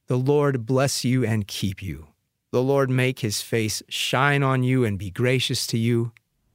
The 0.08 0.18
Lord 0.18 0.66
bless 0.66 1.06
you 1.06 1.26
and 1.26 1.48
keep 1.48 1.82
you. 1.82 2.10
The 2.52 2.62
Lord 2.62 2.90
make 2.90 3.20
his 3.20 3.42
face 3.42 3.82
shine 3.88 4.44
on 4.44 4.62
you 4.62 4.84
and 4.84 5.00
be 5.00 5.10
gracious 5.10 5.66
to 5.68 5.78
you. 5.78 6.12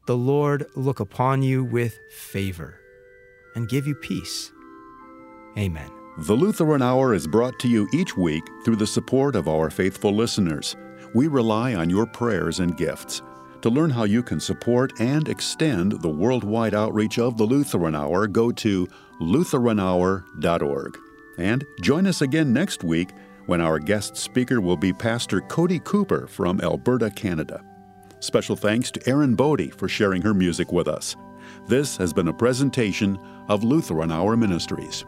The 0.06 0.16
Lord 0.16 0.66
look 0.76 1.00
upon 1.00 1.42
you 1.42 1.64
with 1.64 1.98
favor 2.10 2.78
and 3.54 3.68
give 3.68 3.86
you 3.86 3.94
peace. 3.94 4.52
Amen. 5.56 5.90
The 6.18 6.34
Lutheran 6.34 6.82
Hour 6.82 7.14
is 7.14 7.26
brought 7.26 7.58
to 7.60 7.68
you 7.68 7.88
each 7.92 8.16
week 8.16 8.44
through 8.64 8.76
the 8.76 8.86
support 8.86 9.34
of 9.34 9.48
our 9.48 9.70
faithful 9.70 10.12
listeners. 10.12 10.76
We 11.14 11.28
rely 11.28 11.74
on 11.74 11.88
your 11.88 12.06
prayers 12.06 12.60
and 12.60 12.76
gifts. 12.76 13.22
To 13.62 13.70
learn 13.70 13.90
how 13.90 14.04
you 14.04 14.22
can 14.22 14.38
support 14.38 15.00
and 15.00 15.28
extend 15.28 16.00
the 16.00 16.08
worldwide 16.08 16.74
outreach 16.74 17.18
of 17.18 17.36
the 17.36 17.44
Lutheran 17.44 17.96
Hour, 17.96 18.28
go 18.28 18.52
to 18.52 18.86
lutheranhour.org. 19.20 20.98
And 21.38 21.64
join 21.80 22.06
us 22.06 22.22
again 22.22 22.52
next 22.52 22.84
week 22.84 23.10
when 23.46 23.60
our 23.60 23.78
guest 23.78 24.16
speaker 24.16 24.60
will 24.60 24.76
be 24.76 24.92
Pastor 24.92 25.40
Cody 25.40 25.80
Cooper 25.80 26.28
from 26.28 26.60
Alberta, 26.60 27.10
Canada. 27.10 27.64
Special 28.20 28.54
thanks 28.54 28.90
to 28.92 29.08
Erin 29.08 29.34
Bode 29.34 29.74
for 29.74 29.88
sharing 29.88 30.22
her 30.22 30.34
music 30.34 30.70
with 30.70 30.86
us. 30.86 31.16
This 31.66 31.96
has 31.96 32.12
been 32.12 32.28
a 32.28 32.32
presentation 32.32 33.18
of 33.48 33.64
Lutheran 33.64 34.12
Hour 34.12 34.36
Ministries. 34.36 35.04